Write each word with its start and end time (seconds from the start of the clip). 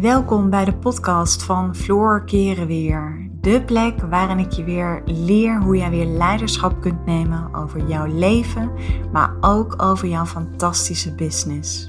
Welkom 0.00 0.50
bij 0.50 0.64
de 0.64 0.74
podcast 0.74 1.42
van 1.42 1.76
Floor 1.76 2.24
Keren 2.24 2.66
Weer. 2.66 3.30
De 3.40 3.64
plek 3.64 4.00
waarin 4.00 4.38
ik 4.38 4.52
je 4.52 4.64
weer 4.64 5.02
leer 5.04 5.62
hoe 5.62 5.76
jij 5.76 5.90
weer 5.90 6.06
leiderschap 6.06 6.80
kunt 6.80 7.06
nemen 7.06 7.54
over 7.54 7.88
jouw 7.88 8.06
leven, 8.06 8.72
maar 9.12 9.36
ook 9.40 9.82
over 9.82 10.08
jouw 10.08 10.24
fantastische 10.24 11.14
business. 11.14 11.88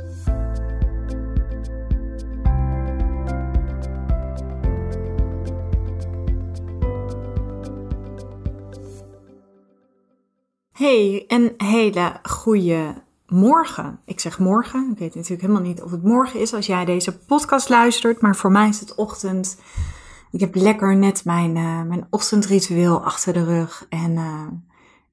Hey, 10.71 11.23
een 11.27 11.53
hele 11.57 12.19
goede 12.23 13.07
morgen. 13.29 13.99
Ik 14.05 14.19
zeg 14.19 14.39
morgen. 14.39 14.89
Ik 14.91 14.99
weet 14.99 15.15
natuurlijk 15.15 15.41
helemaal 15.41 15.61
niet 15.61 15.81
of 15.81 15.91
het 15.91 16.03
morgen 16.03 16.39
is 16.39 16.53
als 16.53 16.65
jij 16.65 16.85
deze 16.85 17.17
podcast 17.17 17.69
luistert. 17.69 18.21
Maar 18.21 18.35
voor 18.35 18.51
mij 18.51 18.69
is 18.69 18.79
het 18.79 18.95
ochtend. 18.95 19.61
Ik 20.31 20.39
heb 20.39 20.55
lekker 20.55 20.95
net 20.95 21.25
mijn, 21.25 21.55
uh, 21.55 21.81
mijn 21.81 22.07
ochtendritueel 22.09 23.03
achter 23.03 23.33
de 23.33 23.43
rug. 23.43 23.85
En 23.89 24.11
uh, 24.11 24.47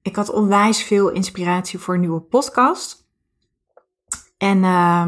ik 0.02 0.16
had 0.16 0.30
onwijs 0.30 0.83
veel 0.83 1.10
inspiratie 1.10 1.79
voor 1.79 1.95
een 1.95 2.01
nieuwe 2.01 2.21
podcast. 2.21 3.09
En 4.37 4.59
uh, 4.59 5.07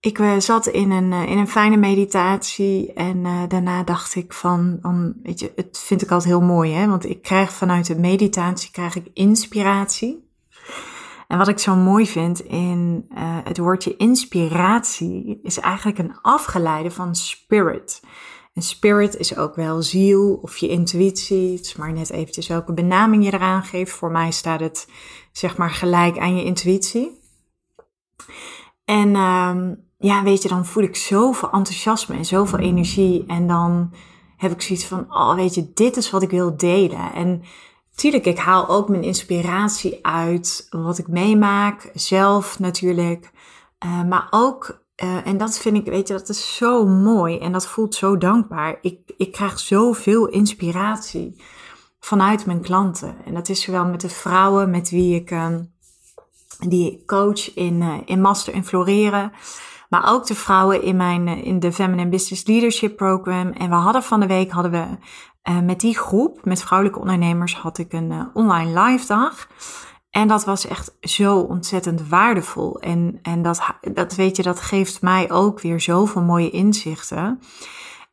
ik 0.00 0.18
uh, 0.18 0.38
zat 0.38 0.66
in 0.66 0.90
een, 0.90 1.12
in 1.12 1.38
een 1.38 1.48
fijne 1.48 1.76
meditatie. 1.76 2.92
En 2.92 3.22
daarna 3.48 3.82
dacht 3.82 4.14
ik 4.14 4.32
van, 4.32 4.78
van, 4.82 5.14
weet 5.22 5.40
je, 5.40 5.52
het 5.56 5.78
vind 5.78 6.02
ik 6.02 6.10
altijd 6.10 6.30
heel 6.30 6.42
mooi. 6.42 6.72
Hè? 6.72 6.86
Want 6.86 7.04
ik 7.04 7.22
krijg 7.22 7.52
vanuit 7.52 7.86
de 7.86 7.98
meditatie 7.98 8.70
krijg 8.70 8.96
ik 8.96 9.10
inspiratie. 9.14 10.29
En 11.30 11.38
wat 11.38 11.48
ik 11.48 11.58
zo 11.58 11.76
mooi 11.76 12.06
vind 12.06 12.40
in 12.40 13.06
uh, 13.10 13.18
het 13.44 13.58
woordje 13.58 13.96
inspiratie 13.96 15.40
is 15.42 15.58
eigenlijk 15.58 15.98
een 15.98 16.18
afgeleide 16.22 16.90
van 16.90 17.14
spirit. 17.14 18.02
En 18.54 18.62
spirit 18.62 19.16
is 19.16 19.36
ook 19.36 19.54
wel 19.54 19.82
ziel 19.82 20.38
of 20.42 20.56
je 20.56 20.68
intuïtie. 20.68 21.56
Het 21.56 21.66
is 21.66 21.76
maar 21.76 21.92
net 21.92 22.10
eventjes 22.10 22.46
welke 22.46 22.72
benaming 22.72 23.24
je 23.24 23.32
eraan 23.32 23.62
geeft. 23.62 23.92
Voor 23.92 24.10
mij 24.10 24.30
staat 24.30 24.60
het 24.60 24.88
zeg 25.32 25.56
maar 25.56 25.70
gelijk 25.70 26.18
aan 26.18 26.36
je 26.36 26.44
intuïtie. 26.44 27.20
En 28.84 29.16
um, 29.16 29.84
ja, 29.98 30.22
weet 30.22 30.42
je, 30.42 30.48
dan 30.48 30.66
voel 30.66 30.82
ik 30.82 30.96
zoveel 30.96 31.50
enthousiasme 31.50 32.16
en 32.16 32.24
zoveel 32.24 32.58
energie. 32.58 33.24
En 33.26 33.46
dan 33.46 33.94
heb 34.36 34.52
ik 34.52 34.62
zoiets 34.62 34.86
van, 34.86 35.06
oh 35.08 35.34
weet 35.34 35.54
je, 35.54 35.70
dit 35.74 35.96
is 35.96 36.10
wat 36.10 36.22
ik 36.22 36.30
wil 36.30 36.56
delen. 36.56 37.12
En 37.12 37.42
Tuurlijk, 38.00 38.26
ik 38.26 38.38
haal 38.38 38.68
ook 38.68 38.88
mijn 38.88 39.02
inspiratie 39.02 39.98
uit 40.02 40.66
wat 40.70 40.98
ik 40.98 41.08
meemaak, 41.08 41.90
zelf 41.94 42.58
natuurlijk. 42.58 43.30
Uh, 43.84 44.04
maar 44.04 44.26
ook, 44.30 44.82
uh, 45.04 45.26
en 45.26 45.38
dat 45.38 45.58
vind 45.58 45.76
ik, 45.76 45.84
weet 45.84 46.08
je, 46.08 46.14
dat 46.14 46.28
is 46.28 46.56
zo 46.56 46.86
mooi 46.86 47.38
en 47.38 47.52
dat 47.52 47.66
voelt 47.66 47.94
zo 47.94 48.18
dankbaar. 48.18 48.78
Ik, 48.80 48.98
ik 49.16 49.32
krijg 49.32 49.58
zoveel 49.58 50.26
inspiratie 50.26 51.42
vanuit 51.98 52.46
mijn 52.46 52.60
klanten. 52.60 53.16
En 53.24 53.34
dat 53.34 53.48
is 53.48 53.62
zowel 53.62 53.84
met 53.84 54.00
de 54.00 54.08
vrouwen 54.08 54.70
met 54.70 54.90
wie 54.90 55.14
ik, 55.14 55.30
uh, 55.30 55.54
die 56.58 56.92
ik 56.92 57.06
coach 57.06 57.54
in, 57.54 57.80
uh, 57.80 57.94
in 58.04 58.20
Master 58.20 58.54
in 58.54 58.64
Floreren. 58.64 59.32
Maar 59.88 60.12
ook 60.12 60.26
de 60.26 60.34
vrouwen 60.34 60.82
in 60.82 60.96
mijn 60.96 61.28
in 61.28 61.60
de 61.60 61.72
Feminine 61.72 62.10
Business 62.10 62.46
Leadership 62.46 62.96
Program. 62.96 63.52
En 63.52 63.68
we 63.68 63.74
hadden 63.74 64.02
van 64.02 64.20
de 64.20 64.26
week 64.26 64.50
hadden 64.50 64.72
we 64.72 64.86
uh, 65.48 65.60
met 65.60 65.80
die 65.80 65.98
groep, 65.98 66.44
met 66.44 66.62
vrouwelijke 66.62 67.00
ondernemers, 67.00 67.56
had 67.56 67.78
ik 67.78 67.92
een 67.92 68.10
uh, 68.10 68.24
online 68.34 68.80
live 68.82 69.06
dag. 69.06 69.48
En 70.10 70.28
dat 70.28 70.44
was 70.44 70.66
echt 70.66 70.96
zo 71.00 71.38
ontzettend 71.38 72.08
waardevol. 72.08 72.80
En, 72.80 73.18
en 73.22 73.42
dat, 73.42 73.62
dat 73.92 74.14
weet 74.14 74.36
je, 74.36 74.42
dat 74.42 74.60
geeft 74.60 75.02
mij 75.02 75.30
ook 75.30 75.60
weer 75.60 75.80
zoveel 75.80 76.22
mooie 76.22 76.50
inzichten. 76.50 77.40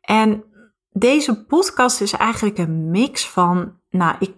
En 0.00 0.44
deze 0.92 1.44
podcast 1.44 2.00
is 2.00 2.12
eigenlijk 2.12 2.58
een 2.58 2.90
mix 2.90 3.28
van, 3.28 3.72
nou, 3.90 4.16
ik, 4.18 4.34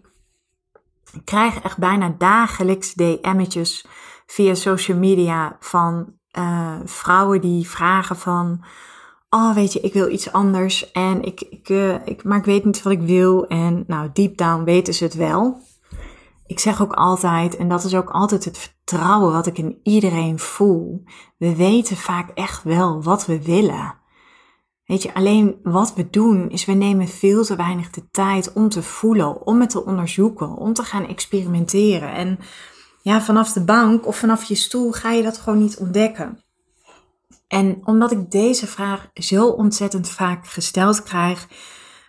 krijg 1.24 1.60
echt 1.60 1.78
bijna 1.78 2.14
dagelijks 2.18 2.94
DM'tjes 2.94 3.86
via 4.26 4.54
social 4.54 4.98
media 4.98 5.56
van 5.60 6.14
uh, 6.38 6.78
vrouwen 6.84 7.40
die 7.40 7.68
vragen 7.68 8.16
van, 8.16 8.64
oh 9.30 9.54
weet 9.54 9.72
je, 9.72 9.80
ik 9.80 9.92
wil 9.92 10.10
iets 10.10 10.32
anders 10.32 10.92
en 10.92 11.22
ik, 11.22 11.40
ik, 11.40 11.68
uh, 11.68 12.06
ik, 12.06 12.24
maar 12.24 12.38
ik 12.38 12.44
weet 12.44 12.64
niet 12.64 12.82
wat 12.82 12.92
ik 12.92 13.00
wil. 13.00 13.46
En 13.46 13.84
nou, 13.86 14.10
deep 14.12 14.36
down 14.36 14.64
weten 14.64 14.94
ze 14.94 15.04
het 15.04 15.14
wel. 15.14 15.60
Ik 16.46 16.58
zeg 16.58 16.82
ook 16.82 16.92
altijd, 16.92 17.56
en 17.56 17.68
dat 17.68 17.84
is 17.84 17.94
ook 17.94 18.10
altijd 18.10 18.44
het 18.44 18.58
vertrouwen 18.58 19.32
wat 19.32 19.46
ik 19.46 19.58
in 19.58 19.80
iedereen 19.82 20.38
voel. 20.38 21.04
We 21.36 21.56
weten 21.56 21.96
vaak 21.96 22.30
echt 22.34 22.62
wel 22.62 23.02
wat 23.02 23.26
we 23.26 23.42
willen. 23.42 23.98
Weet 24.84 25.02
je, 25.02 25.14
alleen 25.14 25.58
wat 25.62 25.94
we 25.94 26.10
doen 26.10 26.48
is 26.48 26.64
we 26.64 26.72
nemen 26.72 27.08
veel 27.08 27.44
te 27.44 27.56
weinig 27.56 27.90
de 27.90 28.10
tijd 28.10 28.52
om 28.52 28.68
te 28.68 28.82
voelen, 28.82 29.46
om 29.46 29.60
het 29.60 29.70
te 29.70 29.84
onderzoeken, 29.84 30.56
om 30.56 30.72
te 30.72 30.82
gaan 30.82 31.06
experimenteren. 31.06 32.12
En 32.12 32.38
ja, 33.02 33.20
vanaf 33.20 33.52
de 33.52 33.64
bank 33.64 34.06
of 34.06 34.16
vanaf 34.16 34.44
je 34.44 34.54
stoel 34.54 34.92
ga 34.92 35.10
je 35.10 35.22
dat 35.22 35.38
gewoon 35.38 35.58
niet 35.58 35.78
ontdekken. 35.78 36.44
En 37.50 37.80
omdat 37.84 38.12
ik 38.12 38.30
deze 38.30 38.66
vraag 38.66 39.10
zo 39.14 39.46
ontzettend 39.46 40.08
vaak 40.08 40.46
gesteld 40.46 41.02
krijg, 41.02 41.48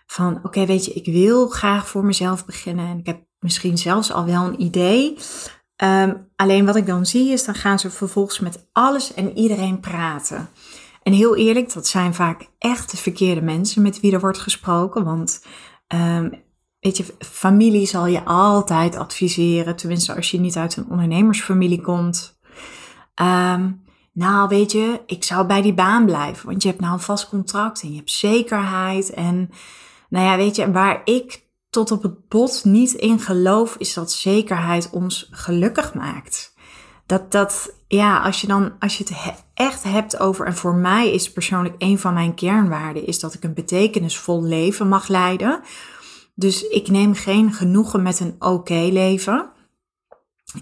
van 0.06 0.40
oké, 0.42 0.66
weet 0.66 0.84
je, 0.84 0.92
ik 0.92 1.06
wil 1.06 1.48
graag 1.48 1.88
voor 1.88 2.04
mezelf 2.04 2.44
beginnen 2.44 2.88
en 2.88 2.98
ik 2.98 3.06
heb 3.06 3.20
misschien 3.38 3.78
zelfs 3.78 4.12
al 4.12 4.24
wel 4.24 4.44
een 4.44 4.60
idee. 4.60 5.18
Um, 5.76 6.28
alleen 6.36 6.66
wat 6.66 6.76
ik 6.76 6.86
dan 6.86 7.06
zie 7.06 7.32
is, 7.32 7.44
dan 7.44 7.54
gaan 7.54 7.78
ze 7.78 7.90
vervolgens 7.90 8.40
met 8.40 8.68
alles 8.72 9.14
en 9.14 9.36
iedereen 9.36 9.80
praten. 9.80 10.48
En 11.02 11.12
heel 11.12 11.36
eerlijk, 11.36 11.72
dat 11.72 11.86
zijn 11.86 12.14
vaak 12.14 12.48
echt 12.58 12.90
de 12.90 12.96
verkeerde 12.96 13.42
mensen 13.42 13.82
met 13.82 14.00
wie 14.00 14.12
er 14.12 14.20
wordt 14.20 14.38
gesproken. 14.38 15.04
Want 15.04 15.44
um, 15.94 16.42
weet 16.80 16.96
je, 16.96 17.04
familie 17.18 17.86
zal 17.86 18.06
je 18.06 18.24
altijd 18.24 18.96
adviseren, 18.96 19.76
tenminste 19.76 20.14
als 20.14 20.30
je 20.30 20.40
niet 20.40 20.56
uit 20.56 20.76
een 20.76 20.90
ondernemersfamilie 20.90 21.80
komt. 21.80 22.38
Um, 23.22 23.82
nou 24.12 24.48
weet 24.48 24.72
je, 24.72 25.00
ik 25.06 25.24
zou 25.24 25.46
bij 25.46 25.62
die 25.62 25.74
baan 25.74 26.04
blijven, 26.04 26.46
want 26.46 26.62
je 26.62 26.68
hebt 26.68 26.80
nou 26.80 26.92
een 26.92 27.00
vast 27.00 27.28
contract 27.28 27.82
en 27.82 27.90
je 27.90 27.96
hebt 27.96 28.10
zekerheid. 28.10 29.10
En 29.10 29.50
nou 30.08 30.26
ja, 30.26 30.36
weet 30.36 30.56
je, 30.56 30.70
waar 30.70 31.00
ik 31.04 31.44
tot 31.70 31.90
op 31.90 32.02
het 32.02 32.28
bot 32.28 32.64
niet 32.64 32.92
in 32.92 33.20
geloof, 33.20 33.76
is 33.76 33.94
dat 33.94 34.12
zekerheid 34.12 34.90
ons 34.90 35.28
gelukkig 35.30 35.94
maakt. 35.94 36.54
Dat, 37.06 37.32
dat, 37.32 37.74
ja, 37.88 38.22
als 38.22 38.40
je 38.40 38.46
dan, 38.46 38.72
als 38.78 38.98
je 38.98 39.04
het 39.04 39.34
echt 39.54 39.82
hebt 39.82 40.18
over, 40.18 40.46
en 40.46 40.56
voor 40.56 40.74
mij 40.74 41.12
is 41.12 41.32
persoonlijk 41.32 41.74
een 41.78 41.98
van 41.98 42.14
mijn 42.14 42.34
kernwaarden, 42.34 43.06
is 43.06 43.20
dat 43.20 43.34
ik 43.34 43.44
een 43.44 43.54
betekenisvol 43.54 44.42
leven 44.42 44.88
mag 44.88 45.08
leiden. 45.08 45.60
Dus 46.34 46.68
ik 46.68 46.88
neem 46.88 47.14
geen 47.14 47.52
genoegen 47.52 48.02
met 48.02 48.20
een 48.20 48.36
oké 48.38 48.88
leven 48.90 49.51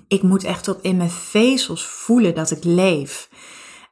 ik 0.09 0.23
moet 0.23 0.45
echt 0.45 0.65
tot 0.65 0.83
in 0.83 0.97
mijn 0.97 1.11
vezels 1.11 1.87
voelen 1.87 2.35
dat 2.35 2.51
ik 2.51 2.65
leef. 2.65 3.29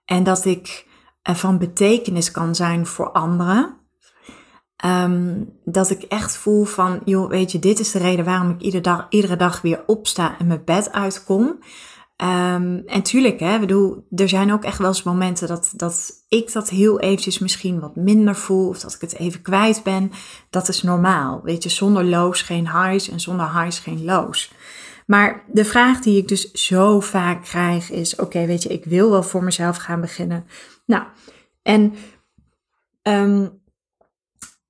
En 0.04 0.24
dat 0.24 0.44
ik 0.44 0.86
van 1.22 1.58
betekenis 1.58 2.30
kan 2.30 2.54
zijn 2.54 2.86
voor 2.86 3.12
anderen. 3.12 3.76
Um, 4.84 5.52
dat 5.64 5.90
ik 5.90 6.02
echt 6.02 6.36
voel 6.36 6.64
van, 6.64 7.00
joh, 7.04 7.28
weet 7.28 7.52
je, 7.52 7.58
dit 7.58 7.78
is 7.78 7.90
de 7.90 7.98
reden 7.98 8.24
waarom 8.24 8.50
ik 8.50 8.60
iedere 8.60 8.82
dag, 8.82 9.06
iedere 9.08 9.36
dag 9.36 9.60
weer 9.60 9.82
opsta 9.86 10.38
en 10.38 10.46
mijn 10.46 10.64
bed 10.64 10.92
uitkom. 10.92 11.46
Um, 12.22 12.82
en 12.86 13.02
tuurlijk, 13.02 13.40
hè, 13.40 13.58
bedoel, 13.58 14.06
er 14.10 14.28
zijn 14.28 14.52
ook 14.52 14.64
echt 14.64 14.78
wel 14.78 14.88
eens 14.88 15.02
momenten 15.02 15.48
dat, 15.48 15.72
dat 15.76 16.24
ik 16.28 16.52
dat 16.52 16.68
heel 16.68 17.00
eventjes 17.00 17.38
misschien 17.38 17.80
wat 17.80 17.96
minder 17.96 18.36
voel. 18.36 18.68
Of 18.68 18.78
dat 18.78 18.94
ik 18.94 19.00
het 19.00 19.14
even 19.14 19.42
kwijt 19.42 19.82
ben. 19.82 20.12
Dat 20.50 20.68
is 20.68 20.82
normaal. 20.82 21.40
Weet 21.42 21.62
je, 21.62 21.68
zonder 21.68 22.04
lows 22.04 22.42
geen 22.42 22.70
highs 22.70 23.08
en 23.08 23.20
zonder 23.20 23.60
highs 23.60 23.78
geen 23.78 24.04
lows. 24.04 24.52
Maar 25.08 25.44
de 25.52 25.64
vraag 25.64 26.00
die 26.00 26.16
ik 26.16 26.28
dus 26.28 26.52
zo 26.52 27.00
vaak 27.00 27.42
krijg 27.42 27.90
is: 27.90 28.16
oké, 28.16 28.46
weet 28.46 28.62
je, 28.62 28.68
ik 28.68 28.84
wil 28.84 29.10
wel 29.10 29.22
voor 29.22 29.44
mezelf 29.44 29.76
gaan 29.76 30.00
beginnen. 30.00 30.46
Nou, 30.86 31.04
en 31.62 31.94
um, 33.02 33.60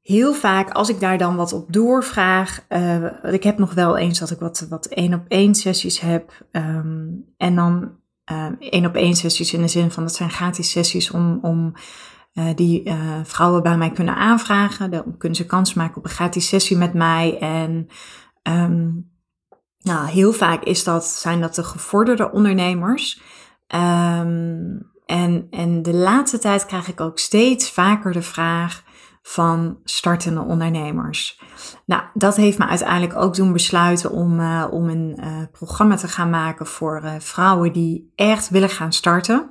heel 0.00 0.34
vaak 0.34 0.70
als 0.70 0.88
ik 0.88 1.00
daar 1.00 1.18
dan 1.18 1.36
wat 1.36 1.52
op 1.52 1.72
doorvraag, 1.72 2.64
uh, 2.68 3.32
ik 3.32 3.42
heb 3.42 3.58
nog 3.58 3.74
wel 3.74 3.96
eens 3.96 4.18
dat 4.18 4.30
ik 4.30 4.38
wat, 4.38 4.66
wat 4.68 4.86
één 4.86 5.14
op 5.14 5.24
één 5.28 5.54
sessies 5.54 6.00
heb. 6.00 6.46
Um, 6.52 7.24
en 7.36 7.54
dan 7.54 7.96
uh, 8.32 8.46
één 8.58 8.86
op 8.86 8.94
één 8.94 9.14
sessies 9.14 9.52
in 9.52 9.62
de 9.62 9.68
zin 9.68 9.90
van 9.90 10.02
dat 10.02 10.14
zijn 10.14 10.30
gratis 10.30 10.70
sessies 10.70 11.10
om, 11.10 11.38
om 11.42 11.72
uh, 12.32 12.54
die 12.54 12.88
uh, 12.88 13.20
vrouwen 13.22 13.62
bij 13.62 13.76
mij 13.76 13.90
kunnen 13.90 14.16
aanvragen. 14.16 14.90
Dan 14.90 15.16
kunnen 15.16 15.38
ze 15.38 15.46
kans 15.46 15.74
maken 15.74 15.96
op 15.96 16.04
een 16.04 16.10
gratis 16.10 16.48
sessie 16.48 16.76
met 16.76 16.94
mij. 16.94 17.38
En 17.38 17.88
nou, 19.82 20.08
heel 20.08 20.32
vaak 20.32 20.62
is 20.62 20.84
dat, 20.84 21.06
zijn 21.06 21.40
dat 21.40 21.54
de 21.54 21.64
gevorderde 21.64 22.30
ondernemers. 22.32 23.20
Um, 23.74 24.90
en, 25.06 25.46
en 25.50 25.82
de 25.82 25.94
laatste 25.94 26.38
tijd 26.38 26.66
krijg 26.66 26.88
ik 26.88 27.00
ook 27.00 27.18
steeds 27.18 27.70
vaker 27.70 28.12
de 28.12 28.22
vraag 28.22 28.82
van 29.22 29.78
startende 29.84 30.40
ondernemers. 30.40 31.40
Nou, 31.86 32.02
dat 32.14 32.36
heeft 32.36 32.58
me 32.58 32.66
uiteindelijk 32.66 33.16
ook 33.16 33.34
doen 33.34 33.52
besluiten 33.52 34.10
om, 34.10 34.40
uh, 34.40 34.66
om 34.70 34.88
een 34.88 35.18
uh, 35.20 35.26
programma 35.52 35.96
te 35.96 36.08
gaan 36.08 36.30
maken 36.30 36.66
voor 36.66 37.02
uh, 37.04 37.12
vrouwen 37.18 37.72
die 37.72 38.12
echt 38.14 38.48
willen 38.48 38.68
gaan 38.68 38.92
starten. 38.92 39.50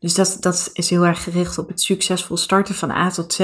Dus 0.00 0.14
dat, 0.14 0.36
dat 0.40 0.70
is 0.72 0.90
heel 0.90 1.06
erg 1.06 1.22
gericht 1.22 1.58
op 1.58 1.68
het 1.68 1.80
succesvol 1.80 2.36
starten 2.36 2.74
van 2.74 2.90
A 2.90 3.10
tot 3.10 3.32
Z. 3.32 3.38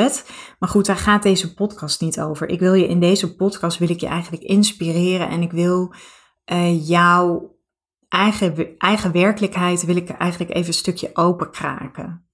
Maar 0.59 0.69
goed, 0.69 0.87
daar 0.87 0.97
gaat 0.97 1.23
deze 1.23 1.55
podcast 1.55 2.01
niet 2.01 2.21
over. 2.21 2.49
Ik 2.49 2.61
wil 2.61 2.75
je 2.75 2.89
in 2.89 3.01
deze 3.01 3.37
podcast 3.37 3.79
wil 3.79 3.91
ik 3.91 4.01
je 4.01 4.07
eigenlijk 4.07 4.43
inspireren 4.43 5.29
en 5.29 5.43
ik 5.43 5.53
wil 5.53 5.95
uh, 6.53 6.89
jouw 6.89 7.57
eigen, 8.09 8.77
eigen 8.79 9.13
werkelijkheid 9.13 9.85
wil 9.85 9.97
ik 9.97 10.09
eigenlijk 10.09 10.55
even 10.55 10.69
een 10.69 10.75
stukje 10.75 11.11
openkraken. 11.13 12.25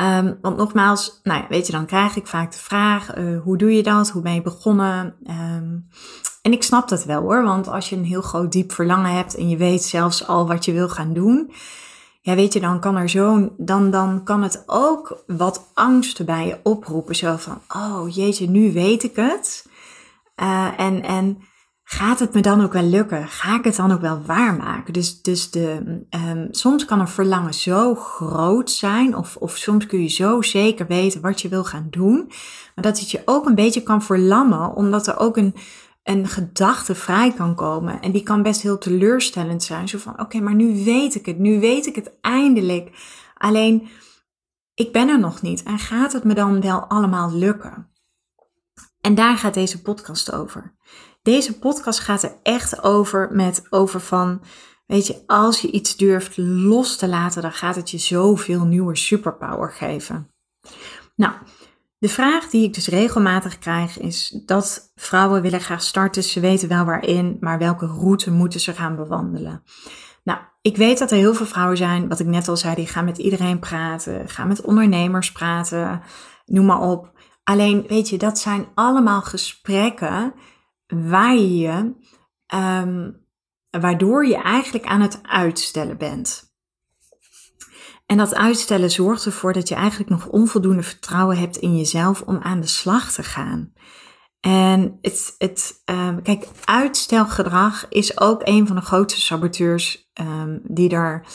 Um, 0.00 0.38
want 0.40 0.56
nogmaals, 0.56 1.20
nou 1.22 1.40
ja, 1.40 1.46
weet 1.48 1.66
je, 1.66 1.72
dan 1.72 1.86
krijg 1.86 2.16
ik 2.16 2.26
vaak 2.26 2.52
de 2.52 2.58
vraag: 2.58 3.16
uh, 3.16 3.40
hoe 3.42 3.58
doe 3.58 3.76
je 3.76 3.82
dat? 3.82 4.10
Hoe 4.10 4.22
ben 4.22 4.34
je 4.34 4.42
begonnen? 4.42 5.16
Um, 5.26 5.88
en 6.42 6.52
ik 6.52 6.62
snap 6.62 6.88
dat 6.88 7.04
wel 7.04 7.20
hoor, 7.20 7.42
want 7.42 7.68
als 7.68 7.88
je 7.88 7.96
een 7.96 8.04
heel 8.04 8.22
groot 8.22 8.52
diep 8.52 8.72
verlangen 8.72 9.12
hebt 9.12 9.36
en 9.36 9.48
je 9.48 9.56
weet 9.56 9.82
zelfs 9.82 10.26
al 10.26 10.46
wat 10.46 10.64
je 10.64 10.72
wil 10.72 10.88
gaan 10.88 11.12
doen, 11.12 11.52
ja, 12.24 12.34
weet 12.34 12.52
je, 12.52 12.60
dan 12.60 12.80
kan 12.80 12.96
er 12.96 13.08
zo, 13.08 13.54
dan, 13.56 13.90
dan 13.90 14.24
kan 14.24 14.42
het 14.42 14.62
ook 14.66 15.22
wat 15.26 15.70
angsten 15.74 16.26
bij 16.26 16.46
je 16.46 16.58
oproepen. 16.62 17.16
Zo 17.16 17.36
van: 17.36 17.60
oh 17.68 18.14
jeetje, 18.14 18.48
nu 18.48 18.72
weet 18.72 19.02
ik 19.02 19.16
het. 19.16 19.66
Uh, 20.42 20.80
en, 20.80 21.02
en 21.02 21.38
gaat 21.82 22.18
het 22.18 22.34
me 22.34 22.40
dan 22.40 22.62
ook 22.62 22.72
wel 22.72 22.82
lukken? 22.82 23.28
Ga 23.28 23.58
ik 23.58 23.64
het 23.64 23.76
dan 23.76 23.92
ook 23.92 24.00
wel 24.00 24.22
waarmaken? 24.26 24.92
Dus, 24.92 25.22
dus 25.22 25.50
de, 25.50 26.04
um, 26.28 26.48
soms 26.50 26.84
kan 26.84 27.00
een 27.00 27.08
verlangen 27.08 27.54
zo 27.54 27.94
groot 27.94 28.70
zijn, 28.70 29.16
of, 29.16 29.36
of 29.36 29.56
soms 29.56 29.86
kun 29.86 30.02
je 30.02 30.08
zo 30.08 30.42
zeker 30.42 30.86
weten 30.86 31.20
wat 31.20 31.40
je 31.40 31.48
wil 31.48 31.64
gaan 31.64 31.86
doen, 31.90 32.24
maar 32.74 32.84
dat 32.84 33.00
het 33.00 33.10
je 33.10 33.22
ook 33.24 33.46
een 33.46 33.54
beetje 33.54 33.82
kan 33.82 34.02
verlammen, 34.02 34.74
omdat 34.74 35.06
er 35.06 35.18
ook 35.18 35.36
een, 35.36 35.54
een 36.04 36.28
gedachte 36.28 36.94
vrij 36.94 37.32
kan 37.32 37.54
komen. 37.54 38.00
En 38.00 38.12
die 38.12 38.22
kan 38.22 38.42
best 38.42 38.62
heel 38.62 38.78
teleurstellend 38.78 39.62
zijn. 39.62 39.88
Zo 39.88 39.98
van: 39.98 40.20
oké, 40.20 40.40
maar 40.40 40.54
nu 40.54 40.84
weet 40.84 41.14
ik 41.14 41.26
het, 41.26 41.38
nu 41.38 41.60
weet 41.60 41.86
ik 41.86 41.94
het 41.94 42.12
eindelijk. 42.20 42.90
Alleen, 43.34 43.88
ik 44.74 44.92
ben 44.92 45.08
er 45.08 45.18
nog 45.18 45.42
niet. 45.42 45.62
En 45.62 45.78
gaat 45.78 46.12
het 46.12 46.24
me 46.24 46.34
dan 46.34 46.60
wel 46.60 46.80
allemaal 46.80 47.32
lukken? 47.32 47.88
En 49.00 49.14
daar 49.14 49.36
gaat 49.36 49.54
deze 49.54 49.82
podcast 49.82 50.32
over. 50.32 50.74
Deze 51.22 51.58
podcast 51.58 51.98
gaat 51.98 52.22
er 52.22 52.36
echt 52.42 52.82
over 52.82 53.28
met 53.32 53.66
over 53.70 54.00
van, 54.00 54.42
weet 54.86 55.06
je, 55.06 55.22
als 55.26 55.60
je 55.60 55.70
iets 55.70 55.96
durft 55.96 56.36
los 56.36 56.96
te 56.96 57.08
laten, 57.08 57.42
dan 57.42 57.52
gaat 57.52 57.76
het 57.76 57.90
je 57.90 57.98
zoveel 57.98 58.64
nieuwe 58.64 58.96
superpower 58.96 59.72
geven. 59.72 60.30
Nou, 61.16 61.32
de 62.04 62.10
vraag 62.10 62.48
die 62.48 62.64
ik 62.64 62.74
dus 62.74 62.88
regelmatig 62.88 63.58
krijg 63.58 63.98
is 63.98 64.42
dat 64.46 64.92
vrouwen 64.94 65.42
willen 65.42 65.60
graag 65.60 65.82
starten, 65.82 66.22
ze 66.22 66.40
weten 66.40 66.68
wel 66.68 66.84
waarin, 66.84 67.36
maar 67.40 67.58
welke 67.58 67.86
route 67.86 68.30
moeten 68.30 68.60
ze 68.60 68.72
gaan 68.72 68.96
bewandelen? 68.96 69.62
Nou, 70.22 70.38
ik 70.62 70.76
weet 70.76 70.98
dat 70.98 71.10
er 71.10 71.16
heel 71.16 71.34
veel 71.34 71.46
vrouwen 71.46 71.76
zijn, 71.76 72.08
wat 72.08 72.20
ik 72.20 72.26
net 72.26 72.48
al 72.48 72.56
zei, 72.56 72.74
die 72.74 72.86
gaan 72.86 73.04
met 73.04 73.18
iedereen 73.18 73.58
praten, 73.58 74.28
gaan 74.28 74.48
met 74.48 74.60
ondernemers 74.60 75.32
praten, 75.32 76.02
noem 76.44 76.66
maar 76.66 76.80
op. 76.80 77.12
Alleen, 77.44 77.84
weet 77.88 78.08
je, 78.08 78.18
dat 78.18 78.38
zijn 78.38 78.66
allemaal 78.74 79.22
gesprekken 79.22 80.34
waar 80.86 81.36
je 81.36 81.94
ehm, 82.46 83.10
waardoor 83.80 84.26
je 84.26 84.36
eigenlijk 84.36 84.84
aan 84.84 85.00
het 85.00 85.20
uitstellen 85.22 85.96
bent. 85.96 86.53
En 88.06 88.16
dat 88.16 88.34
uitstellen 88.34 88.90
zorgt 88.90 89.24
ervoor 89.24 89.52
dat 89.52 89.68
je 89.68 89.74
eigenlijk 89.74 90.10
nog 90.10 90.26
onvoldoende 90.26 90.82
vertrouwen 90.82 91.38
hebt 91.38 91.56
in 91.56 91.76
jezelf 91.76 92.22
om 92.22 92.38
aan 92.42 92.60
de 92.60 92.66
slag 92.66 93.12
te 93.12 93.22
gaan. 93.22 93.72
En 94.40 94.98
het, 95.00 95.34
het, 95.38 95.82
um, 95.84 96.22
kijk, 96.22 96.48
uitstelgedrag 96.64 97.86
is 97.88 98.20
ook 98.20 98.40
een 98.44 98.66
van 98.66 98.76
de 98.76 98.82
grootste 98.82 99.20
saboteurs 99.20 100.10
um, 100.20 100.60
die, 100.64 100.90
er, 100.90 101.26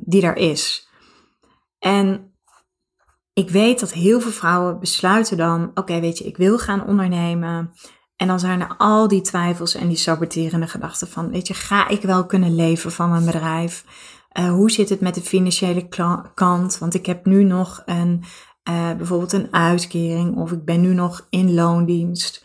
die 0.00 0.22
er 0.22 0.36
is. 0.36 0.88
En 1.78 2.32
ik 3.32 3.50
weet 3.50 3.80
dat 3.80 3.92
heel 3.92 4.20
veel 4.20 4.30
vrouwen 4.30 4.80
besluiten 4.80 5.36
dan: 5.36 5.70
oké, 5.74 6.00
weet 6.00 6.18
je, 6.18 6.24
ik 6.24 6.36
wil 6.36 6.58
gaan 6.58 6.86
ondernemen. 6.86 7.72
En 8.16 8.26
dan 8.26 8.40
zijn 8.40 8.60
er 8.60 8.74
al 8.76 9.08
die 9.08 9.20
twijfels 9.20 9.74
en 9.74 9.88
die 9.88 9.96
saboterende 9.96 10.66
gedachten 10.66 11.08
van, 11.08 11.30
weet 11.30 11.46
je, 11.46 11.54
ga 11.54 11.88
ik 11.88 12.02
wel 12.02 12.26
kunnen 12.26 12.54
leven 12.54 12.92
van 12.92 13.10
mijn 13.10 13.24
bedrijf? 13.24 13.84
Uh, 14.38 14.50
hoe 14.50 14.70
zit 14.70 14.88
het 14.88 15.00
met 15.00 15.14
de 15.14 15.20
financiële 15.20 15.88
kant? 16.34 16.78
Want 16.78 16.94
ik 16.94 17.06
heb 17.06 17.26
nu 17.26 17.44
nog 17.44 17.82
een, 17.86 18.24
uh, 18.68 18.92
bijvoorbeeld 18.92 19.32
een 19.32 19.52
uitkering 19.54 20.36
of 20.36 20.52
ik 20.52 20.64
ben 20.64 20.80
nu 20.80 20.94
nog 20.94 21.26
in 21.30 21.54
loondienst. 21.54 22.44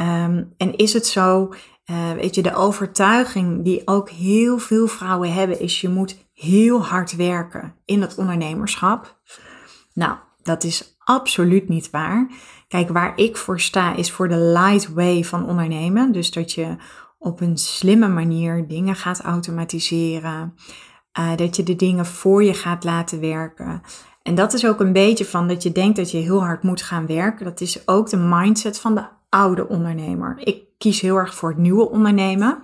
Um, 0.00 0.54
en 0.56 0.76
is 0.76 0.92
het 0.92 1.06
zo, 1.06 1.52
uh, 1.90 2.12
weet 2.12 2.34
je, 2.34 2.42
de 2.42 2.54
overtuiging 2.54 3.64
die 3.64 3.82
ook 3.84 4.10
heel 4.10 4.58
veel 4.58 4.86
vrouwen 4.86 5.32
hebben 5.32 5.60
is 5.60 5.80
je 5.80 5.88
moet 5.88 6.26
heel 6.34 6.84
hard 6.84 7.16
werken 7.16 7.74
in 7.84 8.00
het 8.00 8.14
ondernemerschap. 8.14 9.20
Nou, 9.94 10.16
dat 10.42 10.64
is 10.64 10.96
absoluut 10.98 11.68
niet 11.68 11.90
waar. 11.90 12.30
Kijk, 12.68 12.88
waar 12.88 13.12
ik 13.16 13.36
voor 13.36 13.60
sta 13.60 13.94
is 13.94 14.10
voor 14.12 14.28
de 14.28 14.36
light 14.36 14.92
way 14.92 15.24
van 15.24 15.48
ondernemen. 15.48 16.12
Dus 16.12 16.30
dat 16.30 16.52
je 16.52 16.76
op 17.18 17.40
een 17.40 17.56
slimme 17.56 18.08
manier 18.08 18.68
dingen 18.68 18.96
gaat 18.96 19.20
automatiseren. 19.20 20.54
Uh, 21.18 21.36
dat 21.36 21.56
je 21.56 21.62
de 21.62 21.76
dingen 21.76 22.06
voor 22.06 22.44
je 22.44 22.54
gaat 22.54 22.84
laten 22.84 23.20
werken. 23.20 23.82
En 24.22 24.34
dat 24.34 24.52
is 24.52 24.66
ook 24.66 24.80
een 24.80 24.92
beetje 24.92 25.24
van 25.24 25.48
dat 25.48 25.62
je 25.62 25.72
denkt 25.72 25.96
dat 25.96 26.10
je 26.10 26.18
heel 26.18 26.44
hard 26.44 26.62
moet 26.62 26.82
gaan 26.82 27.06
werken. 27.06 27.44
Dat 27.44 27.60
is 27.60 27.88
ook 27.88 28.10
de 28.10 28.16
mindset 28.16 28.80
van 28.80 28.94
de 28.94 29.08
oude 29.28 29.68
ondernemer. 29.68 30.38
Ik 30.38 30.62
kies 30.78 31.00
heel 31.00 31.16
erg 31.16 31.34
voor 31.34 31.48
het 31.48 31.58
nieuwe 31.58 31.90
ondernemen. 31.90 32.62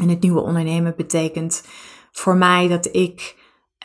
En 0.00 0.08
het 0.08 0.20
nieuwe 0.20 0.40
ondernemen 0.40 0.94
betekent 0.96 1.64
voor 2.12 2.36
mij 2.36 2.68
dat 2.68 2.88
ik, 2.92 3.36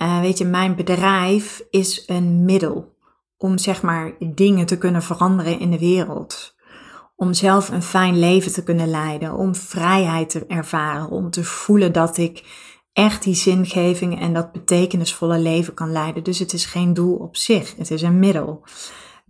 uh, 0.01 0.19
weet 0.19 0.37
je, 0.37 0.45
mijn 0.45 0.75
bedrijf 0.75 1.65
is 1.69 2.03
een 2.07 2.45
middel 2.45 2.95
om 3.37 3.57
zeg 3.57 3.81
maar 3.81 4.11
dingen 4.19 4.65
te 4.65 4.77
kunnen 4.77 5.03
veranderen 5.03 5.59
in 5.59 5.71
de 5.71 5.79
wereld. 5.79 6.55
Om 7.15 7.33
zelf 7.33 7.69
een 7.69 7.83
fijn 7.83 8.19
leven 8.19 8.53
te 8.53 8.63
kunnen 8.63 8.89
leiden, 8.89 9.33
om 9.33 9.55
vrijheid 9.55 10.29
te 10.29 10.45
ervaren, 10.45 11.09
om 11.09 11.29
te 11.29 11.43
voelen 11.43 11.93
dat 11.93 12.17
ik 12.17 12.43
echt 12.95 13.23
die 13.23 13.35
zingeving 13.35 14.19
en 14.19 14.33
dat 14.33 14.51
betekenisvolle 14.51 15.39
leven 15.39 15.73
kan 15.73 15.91
leiden. 15.91 16.23
Dus 16.23 16.39
het 16.39 16.53
is 16.53 16.65
geen 16.65 16.93
doel 16.93 17.15
op 17.15 17.35
zich, 17.35 17.75
het 17.75 17.91
is 17.91 18.01
een 18.01 18.19
middel. 18.19 18.63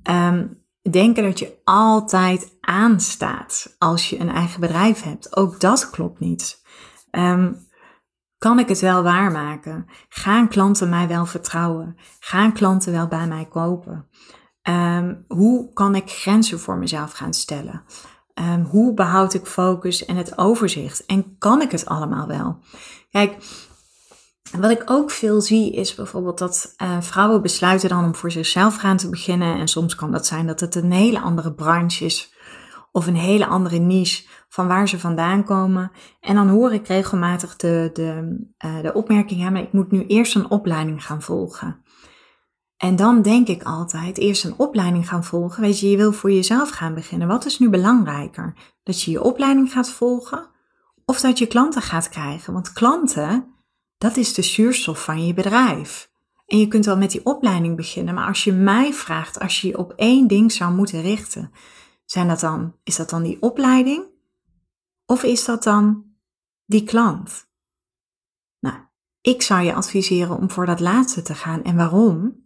Um, 0.10 0.64
denken 0.92 1.24
dat 1.24 1.40
je 1.40 1.58
altijd 1.64 2.58
aanstaat 2.62 3.76
als 3.78 4.10
je 4.10 4.20
een 4.20 4.30
eigen 4.30 4.60
bedrijf 4.60 5.02
hebt, 5.02 5.36
ook 5.36 5.60
dat 5.60 5.90
klopt 5.90 6.20
niet. 6.20 6.62
Um, 7.12 7.68
kan 8.38 8.60
ik 8.60 8.68
het 8.68 8.80
wel 8.80 9.04
waarmaken? 9.04 9.86
Gaan 10.10 10.48
klanten 10.48 10.90
mij 10.90 11.08
wel 11.08 11.26
vertrouwen? 11.26 11.98
Gaan 12.20 12.54
klanten 12.54 12.92
wel 12.92 13.08
bij 13.08 13.28
mij 13.28 13.46
kopen? 13.46 14.10
Um, 14.70 15.26
hoe 15.28 15.74
kan 15.74 15.96
ik 15.96 16.12
grenzen 16.12 16.60
voor 16.60 16.78
mezelf 16.78 17.12
gaan 17.12 17.34
stellen? 17.34 17.84
Hoe 18.70 18.94
behoud 18.94 19.34
ik 19.34 19.46
focus 19.46 20.06
en 20.06 20.16
het 20.16 20.38
overzicht? 20.38 21.06
En 21.06 21.38
kan 21.38 21.62
ik 21.62 21.72
het 21.72 21.86
allemaal 21.86 22.28
wel? 22.28 22.60
Kijk, 23.16 23.38
wat 24.60 24.72
ik 24.72 24.84
ook 24.86 25.12
veel 25.12 25.42
zie 25.42 25.74
is 25.74 25.96
bijvoorbeeld 25.96 26.38
dat 26.38 26.76
uh, 26.84 27.02
vrouwen 27.02 27.42
besluiten 27.42 27.90
dan 27.90 28.04
om 28.04 28.16
voor 28.16 28.32
zichzelf 28.32 28.76
gaan 28.76 28.98
te 28.98 29.10
beginnen. 29.10 29.58
En 29.58 29.68
soms 29.68 29.96
kan 29.96 30.12
dat 30.12 30.26
zijn 30.26 30.48
dat 30.48 30.60
het 30.60 30.76
een 30.76 30.92
hele 30.92 31.20
andere 31.20 31.54
branche 31.54 32.06
is 32.06 32.34
of 32.92 33.08
een 33.08 33.16
hele 33.16 33.46
andere 33.46 33.78
niche 33.78 34.28
van 34.50 34.68
waar 34.68 34.88
ze 34.88 35.00
vandaan 35.00 35.44
komen. 35.44 35.92
En 36.20 36.36
dan 36.36 36.48
hoor 36.48 36.74
ik 36.74 36.88
regelmatig 36.88 37.56
de, 37.56 37.90
de, 37.94 38.38
uh, 38.66 38.82
de 38.82 38.94
opmerking, 38.94 39.40
ja, 39.42 39.50
maar 39.50 39.62
ik 39.62 39.74
moet 39.74 39.92
nu 39.92 40.06
eerst 40.06 40.36
een 40.36 40.50
opleiding 40.50 41.06
gaan 41.06 41.22
volgen. 41.22 41.84
En 42.78 42.96
dan 42.96 43.22
denk 43.22 43.48
ik 43.48 43.64
altijd, 43.64 44.18
eerst 44.18 44.44
een 44.44 44.58
opleiding 44.58 45.08
gaan 45.08 45.24
volgen. 45.24 45.62
Weet 45.62 45.80
je, 45.80 45.90
je 45.90 45.98
wil 45.98 46.12
voor 46.12 46.32
jezelf 46.32 46.70
gaan 46.70 46.94
beginnen. 46.94 47.28
Wat 47.28 47.46
is 47.46 47.60
nu 47.60 47.70
belangrijker? 47.70 48.58
Dat 48.84 49.02
je 49.02 49.12
je 49.12 49.24
opleiding 49.24 49.72
gaat 49.72 49.90
volgen 49.90 50.54
of 51.06 51.22
dat 51.22 51.38
je 51.38 51.48
klanten 51.48 51.82
gaat 51.82 52.10
krijgen? 52.10 52.54
Want 52.54 52.74
klanten, 52.74 53.54
dat 53.98 54.18
is 54.18 54.34
de 54.34 54.42
zuurstof 54.42 55.04
van 55.04 55.26
je 55.26 55.34
bedrijf. 55.34 56.10
En 56.46 56.58
je 56.58 56.68
kunt 56.68 56.86
wel 56.86 56.98
met 56.98 57.12
die 57.12 57.26
opleiding 57.26 57.76
beginnen, 57.76 58.14
maar 58.14 58.28
als 58.28 58.44
je 58.44 58.52
mij 58.52 58.94
vraagt, 58.94 59.40
als 59.40 59.62
je 59.62 59.68
je 59.68 59.78
op 59.78 59.94
één 59.96 60.28
ding 60.28 60.52
zou 60.52 60.74
moeten 60.74 61.02
richten, 61.02 61.52
zijn 62.06 62.28
dat 62.28 62.40
dan, 62.40 62.76
is 62.84 62.96
dat 62.96 63.10
dan 63.10 63.24
die 63.24 63.42
opleiding 63.42 64.06
of 65.06 65.24
is 65.24 65.46
dat 65.46 65.64
dan 65.64 66.04
die 66.66 66.84
klant? 66.84 67.48
Nou, 68.60 68.78
ik 69.22 69.42
zou 69.42 69.62
je 69.62 69.74
adviseren 69.74 70.38
om 70.38 70.52
voor 70.52 70.66
dat 70.66 70.80
laatste 70.80 71.22
te 71.22 71.36
gaan. 71.36 71.64
En 71.64 71.76
waarom? 71.76 72.44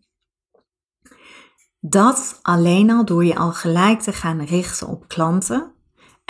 Dat 1.80 2.40
alleen 2.42 2.92
al 2.92 3.06
door 3.06 3.26
je 3.26 3.36
al 3.36 3.52
gelijk 3.52 4.00
te 4.00 4.14
gaan 4.14 4.42
richten 4.42 4.88
op 4.88 5.08
klanten. 5.08 5.74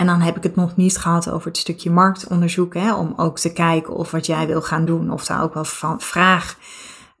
En 0.00 0.06
dan 0.06 0.20
heb 0.20 0.36
ik 0.36 0.42
het 0.42 0.56
nog 0.56 0.76
niet 0.76 0.98
gehad 0.98 1.30
over 1.30 1.46
het 1.46 1.56
stukje 1.56 1.90
marktonderzoek, 1.90 2.74
hè, 2.74 2.94
om 2.94 3.12
ook 3.16 3.38
te 3.38 3.52
kijken 3.52 3.94
of 3.94 4.10
wat 4.10 4.26
jij 4.26 4.46
wil 4.46 4.62
gaan 4.62 4.84
doen, 4.84 5.10
of 5.10 5.26
daar 5.26 5.42
ook 5.42 5.54
wel 5.54 5.64
van 5.64 6.00
vraag, 6.00 6.56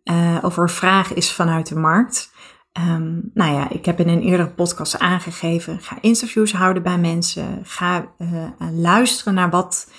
uh, 0.04 0.38
of 0.42 0.56
er 0.56 0.70
vraag 0.70 1.12
is 1.12 1.32
vanuit 1.32 1.68
de 1.68 1.74
markt. 1.74 2.32
Um, 2.80 3.30
nou 3.34 3.52
ja, 3.52 3.70
ik 3.70 3.84
heb 3.84 4.00
in 4.00 4.08
een 4.08 4.22
eerdere 4.22 4.50
podcast 4.50 4.98
aangegeven, 4.98 5.80
ga 5.80 5.98
interviews 6.00 6.52
houden 6.52 6.82
bij 6.82 6.98
mensen, 6.98 7.60
ga 7.62 8.06
uh, 8.18 8.48
luisteren 8.72 9.34
naar 9.34 9.50
wat, 9.50 9.90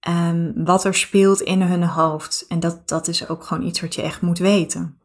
ehm, 0.00 0.52
wat 0.54 0.84
er 0.84 0.94
speelt 0.94 1.40
in 1.40 1.62
hun 1.62 1.84
hoofd. 1.84 2.44
En 2.48 2.60
dat, 2.60 2.88
dat 2.88 3.08
is 3.08 3.28
ook 3.28 3.44
gewoon 3.44 3.66
iets 3.66 3.80
wat 3.80 3.94
je 3.94 4.02
echt 4.02 4.20
moet 4.20 4.38
weten. 4.38 4.98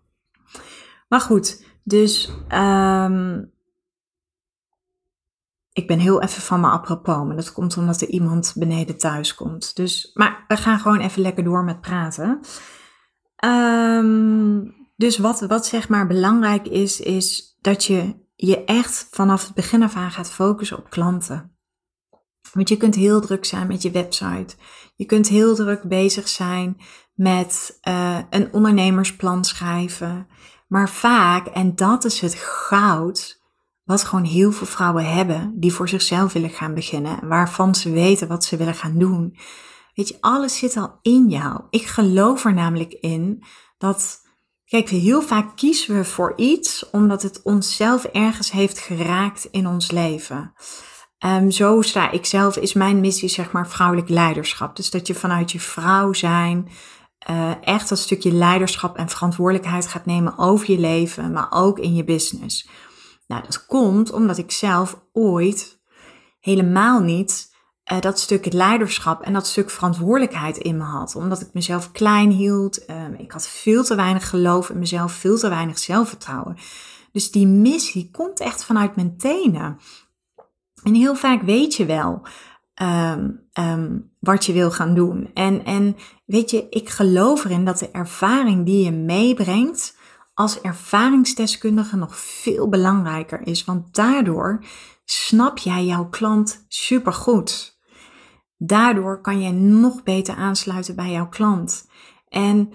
Maar 1.07 1.21
goed, 1.21 1.63
dus 1.83 2.31
ehm, 2.48 3.41
ik 5.79 5.88
ben 5.88 6.00
heel 6.00 6.21
even 6.21 6.41
van 6.41 6.59
me 6.59 6.67
apropos, 6.67 7.25
maar 7.25 7.36
dat 7.36 7.53
komt 7.53 7.77
omdat 7.77 8.01
er 8.01 8.07
iemand 8.07 8.53
beneden 8.55 8.98
thuis 8.98 9.36
komt. 9.36 9.75
Dus, 9.75 10.12
maar 10.13 10.45
we 10.48 10.57
gaan 10.57 10.79
gewoon 10.79 11.00
even 11.00 11.21
lekker 11.21 11.43
door 11.43 11.63
met 11.63 11.81
praten. 11.81 12.39
Ehm, 13.36 14.62
dus 14.95 15.17
wat, 15.17 15.39
wat 15.39 15.65
zeg 15.65 15.89
maar 15.89 16.07
belangrijk 16.07 16.67
is, 16.67 17.00
is 17.00 17.57
dat 17.62 17.86
je 17.86 18.15
je 18.36 18.63
echt 18.63 19.07
vanaf 19.12 19.45
het 19.45 19.53
begin 19.53 19.83
af 19.83 19.95
aan 19.95 20.12
gaat 20.12 20.31
focussen 20.31 20.77
op 20.77 20.89
klanten. 20.89 21.57
Want 22.53 22.69
je 22.69 22.77
kunt 22.77 22.95
heel 22.95 23.21
druk 23.21 23.45
zijn 23.45 23.67
met 23.67 23.81
je 23.81 23.91
website. 23.91 24.55
Je 24.95 25.05
kunt 25.05 25.27
heel 25.27 25.55
druk 25.55 25.83
bezig 25.83 26.27
zijn 26.27 26.77
met 27.13 27.79
uh, 27.88 28.19
een 28.29 28.53
ondernemersplan 28.53 29.45
schrijven. 29.45 30.27
Maar 30.67 30.89
vaak, 30.89 31.48
en 31.48 31.75
dat 31.75 32.05
is 32.05 32.21
het 32.21 32.36
goud, 32.36 33.38
wat 33.89 34.03
gewoon 34.03 34.25
heel 34.25 34.51
veel 34.51 34.67
vrouwen 34.67 35.13
hebben 35.13 35.53
die 35.55 35.74
voor 35.74 35.89
zichzelf 35.89 36.34
willen 36.34 36.50
gaan 36.50 36.74
beginnen, 36.74 37.27
waarvan 37.27 37.75
ze 37.75 37.91
weten 37.91 38.27
wat 38.27 38.43
ze 38.43 38.58
willen 38.58 38.75
gaan 38.75 38.98
doen. 38.98 39.38
Weet 39.93 40.08
je, 40.08 40.17
alles 40.19 40.58
zit 40.58 40.77
al 40.77 41.00
in 41.01 41.29
jou. 41.29 41.62
Ik 41.69 41.86
geloof 41.86 42.46
er 42.46 42.53
namelijk 42.53 42.93
in 42.93 43.43
dat, 43.77 44.19
kijk, 44.65 44.89
heel 44.89 45.22
vaak 45.22 45.55
kiezen 45.55 45.96
we 45.96 46.05
voor 46.05 46.34
iets 46.36 46.89
omdat 46.89 47.22
het 47.22 47.41
onszelf 47.41 48.03
ergens 48.03 48.51
heeft 48.51 48.79
geraakt 48.79 49.48
in 49.51 49.67
ons 49.67 49.91
leven. 49.91 50.53
Um, 51.25 51.51
zo 51.51 51.81
sta 51.81 52.12
ik 52.12 52.25
zelf, 52.25 52.58
is 52.58 52.74
mijn 52.74 53.00
missie 53.00 53.29
zeg 53.29 53.51
maar 53.51 53.67
vrouwelijk 53.69 54.10
leiderschap. 54.10 54.75
Dus 54.75 54.89
dat 54.89 55.08
je 55.08 55.15
vanuit 55.15 55.51
je 55.51 55.60
vrouw 55.60 56.13
zijn 56.13 56.69
uh, 57.29 57.51
echt 57.62 57.89
dat 57.89 58.00
stukje 58.00 58.31
leiderschap 58.31 58.98
en 58.98 59.10
verantwoordelijkheid 59.10 59.88
gaat 59.88 60.05
nemen 60.05 60.38
over 60.38 60.72
je 60.72 60.79
leven, 60.79 61.31
maar 61.31 61.48
ook 61.50 61.79
in 61.79 61.96
je 61.96 62.03
business. 62.03 62.67
Nou, 63.29 63.43
dat 63.43 63.65
komt 63.65 64.12
omdat 64.12 64.38
ik 64.38 64.51
zelf 64.51 65.01
ooit 65.13 65.79
helemaal 66.39 67.00
niet 67.00 67.55
uh, 67.91 68.00
dat 68.00 68.19
stuk 68.19 68.53
leiderschap 68.53 69.21
en 69.21 69.33
dat 69.33 69.48
stuk 69.48 69.69
verantwoordelijkheid 69.69 70.57
in 70.57 70.77
me 70.77 70.83
had. 70.83 71.15
Omdat 71.15 71.41
ik 71.41 71.53
mezelf 71.53 71.91
klein 71.91 72.29
hield. 72.29 72.89
Um, 72.89 73.13
ik 73.13 73.31
had 73.31 73.48
veel 73.48 73.83
te 73.83 73.95
weinig 73.95 74.29
geloof 74.29 74.69
in 74.69 74.79
mezelf, 74.79 75.12
veel 75.12 75.38
te 75.38 75.50
weinig 75.50 75.79
zelfvertrouwen. 75.79 76.57
Dus 77.12 77.31
die 77.31 77.48
missie 77.48 78.12
komt 78.12 78.39
echt 78.39 78.63
vanuit 78.63 78.95
mijn 78.95 79.17
tenen. 79.17 79.77
En 80.83 80.93
heel 80.93 81.15
vaak 81.15 81.41
weet 81.41 81.75
je 81.75 81.86
wel 81.86 82.21
um, 82.81 83.50
um, 83.53 84.12
wat 84.19 84.45
je 84.45 84.53
wil 84.53 84.71
gaan 84.71 84.95
doen. 84.95 85.29
En, 85.33 85.65
en 85.65 85.95
weet 86.25 86.51
je, 86.51 86.67
ik 86.69 86.89
geloof 86.89 87.45
erin 87.45 87.65
dat 87.65 87.79
de 87.79 87.89
ervaring 87.91 88.65
die 88.65 88.83
je 88.83 88.91
meebrengt 88.91 89.98
als 90.39 90.62
ervaringsdeskundige 90.62 91.96
nog 91.96 92.17
veel 92.17 92.69
belangrijker 92.69 93.48
is. 93.48 93.63
Want 93.63 93.96
daardoor 93.96 94.63
snap 95.05 95.58
jij 95.58 95.86
jouw 95.86 96.10
klant 96.10 96.65
supergoed. 96.67 97.79
Daardoor 98.58 99.22
kan 99.22 99.41
je 99.41 99.51
nog 99.51 100.03
beter 100.03 100.36
aansluiten 100.36 100.96
bij 100.96 101.12
jouw 101.12 101.29
klant. 101.29 101.89
En 102.27 102.72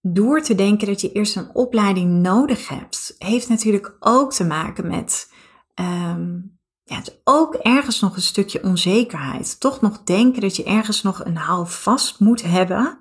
door 0.00 0.40
te 0.40 0.54
denken 0.54 0.86
dat 0.86 1.00
je 1.00 1.12
eerst 1.12 1.36
een 1.36 1.54
opleiding 1.54 2.10
nodig 2.22 2.68
hebt, 2.68 3.14
heeft 3.18 3.48
natuurlijk 3.48 3.96
ook 4.00 4.32
te 4.32 4.44
maken 4.44 4.86
met 4.86 5.32
um, 5.74 6.58
ja, 6.82 6.96
het 6.96 7.20
ook 7.24 7.54
ergens 7.54 8.00
nog 8.00 8.16
een 8.16 8.22
stukje 8.22 8.62
onzekerheid. 8.62 9.60
Toch 9.60 9.80
nog 9.80 10.02
denken 10.02 10.40
dat 10.40 10.56
je 10.56 10.64
ergens 10.64 11.02
nog 11.02 11.24
een 11.24 11.36
haal 11.36 11.66
vast 11.66 12.20
moet 12.20 12.42
hebben. 12.42 12.98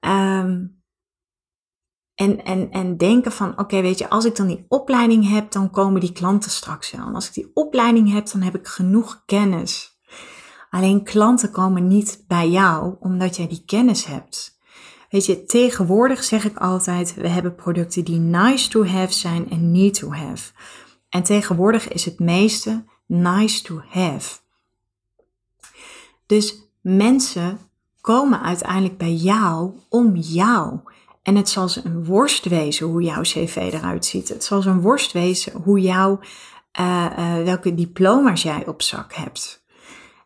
Um, 0.00 0.79
en, 2.20 2.44
en, 2.44 2.70
en 2.70 2.96
denken 2.96 3.32
van, 3.32 3.58
oké, 3.58 3.80
weet 3.80 3.98
je, 3.98 4.08
als 4.08 4.24
ik 4.24 4.36
dan 4.36 4.46
die 4.46 4.64
opleiding 4.68 5.28
heb, 5.28 5.50
dan 5.52 5.70
komen 5.70 6.00
die 6.00 6.12
klanten 6.12 6.50
straks 6.50 6.90
wel. 6.90 7.06
En 7.06 7.14
als 7.14 7.26
ik 7.26 7.34
die 7.34 7.50
opleiding 7.54 8.12
heb, 8.12 8.30
dan 8.30 8.40
heb 8.40 8.54
ik 8.54 8.66
genoeg 8.66 9.22
kennis. 9.26 9.98
Alleen 10.70 11.04
klanten 11.04 11.50
komen 11.50 11.86
niet 11.86 12.24
bij 12.28 12.50
jou 12.50 12.94
omdat 13.00 13.36
jij 13.36 13.48
die 13.48 13.62
kennis 13.66 14.04
hebt. 14.04 14.58
Weet 15.10 15.26
je, 15.26 15.44
tegenwoordig 15.44 16.24
zeg 16.24 16.44
ik 16.44 16.56
altijd, 16.58 17.14
we 17.14 17.28
hebben 17.28 17.54
producten 17.54 18.04
die 18.04 18.18
nice 18.18 18.68
to 18.68 18.84
have 18.84 19.12
zijn 19.12 19.50
en 19.50 19.72
need 19.72 19.94
to 19.94 20.12
have. 20.12 20.52
En 21.08 21.22
tegenwoordig 21.22 21.88
is 21.88 22.04
het 22.04 22.18
meeste 22.18 22.84
nice 23.06 23.62
to 23.62 23.82
have. 23.88 24.38
Dus 26.26 26.54
mensen 26.80 27.58
komen 28.00 28.42
uiteindelijk 28.42 28.98
bij 28.98 29.14
jou 29.14 29.72
om 29.88 30.16
jou. 30.16 30.80
En 31.30 31.36
het 31.36 31.48
zal 31.48 31.68
een 31.82 32.04
worst 32.04 32.44
wezen 32.44 32.86
hoe 32.86 33.02
jouw 33.02 33.22
cv 33.22 33.56
eruit 33.56 34.04
ziet. 34.04 34.28
Het 34.28 34.44
zal 34.44 34.64
een 34.64 34.80
worst 34.80 35.12
wezen 35.12 35.52
hoe 35.52 35.80
jou, 35.80 36.18
uh, 36.80 37.06
uh, 37.18 37.44
welke 37.44 37.74
diploma's 37.74 38.42
jij 38.42 38.66
op 38.66 38.82
zak 38.82 39.14
hebt. 39.14 39.64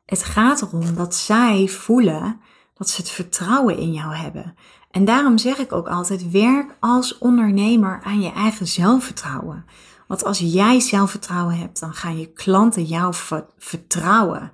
Het 0.06 0.22
gaat 0.22 0.62
erom 0.62 0.94
dat 0.94 1.14
zij 1.14 1.68
voelen 1.68 2.40
dat 2.74 2.88
ze 2.88 3.00
het 3.00 3.10
vertrouwen 3.10 3.78
in 3.78 3.92
jou 3.92 4.14
hebben. 4.14 4.54
En 4.90 5.04
daarom 5.04 5.38
zeg 5.38 5.58
ik 5.58 5.72
ook 5.72 5.88
altijd: 5.88 6.30
werk 6.30 6.76
als 6.80 7.18
ondernemer 7.18 8.00
aan 8.04 8.20
je 8.20 8.32
eigen 8.32 8.66
zelfvertrouwen. 8.66 9.64
Want 10.06 10.24
als 10.24 10.38
jij 10.38 10.80
zelfvertrouwen 10.80 11.58
hebt, 11.58 11.80
dan 11.80 11.94
gaan 11.94 12.18
je 12.18 12.32
klanten 12.32 12.84
jou 12.84 13.14
vertrouwen. 13.58 14.52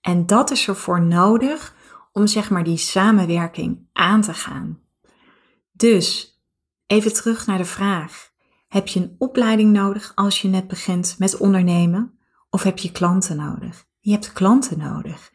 En 0.00 0.26
dat 0.26 0.50
is 0.50 0.68
ervoor 0.68 1.02
nodig 1.02 1.74
om 2.12 2.26
zeg 2.26 2.50
maar 2.50 2.64
die 2.64 2.76
samenwerking 2.76 3.88
aan 3.92 4.20
te 4.20 4.34
gaan. 4.34 4.79
Dus 5.80 6.40
even 6.86 7.12
terug 7.12 7.46
naar 7.46 7.58
de 7.58 7.64
vraag. 7.64 8.30
Heb 8.68 8.88
je 8.88 9.00
een 9.00 9.14
opleiding 9.18 9.72
nodig 9.72 10.12
als 10.14 10.42
je 10.42 10.48
net 10.48 10.68
begint 10.68 11.16
met 11.18 11.36
ondernemen? 11.36 12.18
Of 12.50 12.62
heb 12.62 12.78
je 12.78 12.92
klanten 12.92 13.36
nodig? 13.36 13.84
Je 14.00 14.10
hebt 14.10 14.32
klanten 14.32 14.78
nodig. 14.78 15.32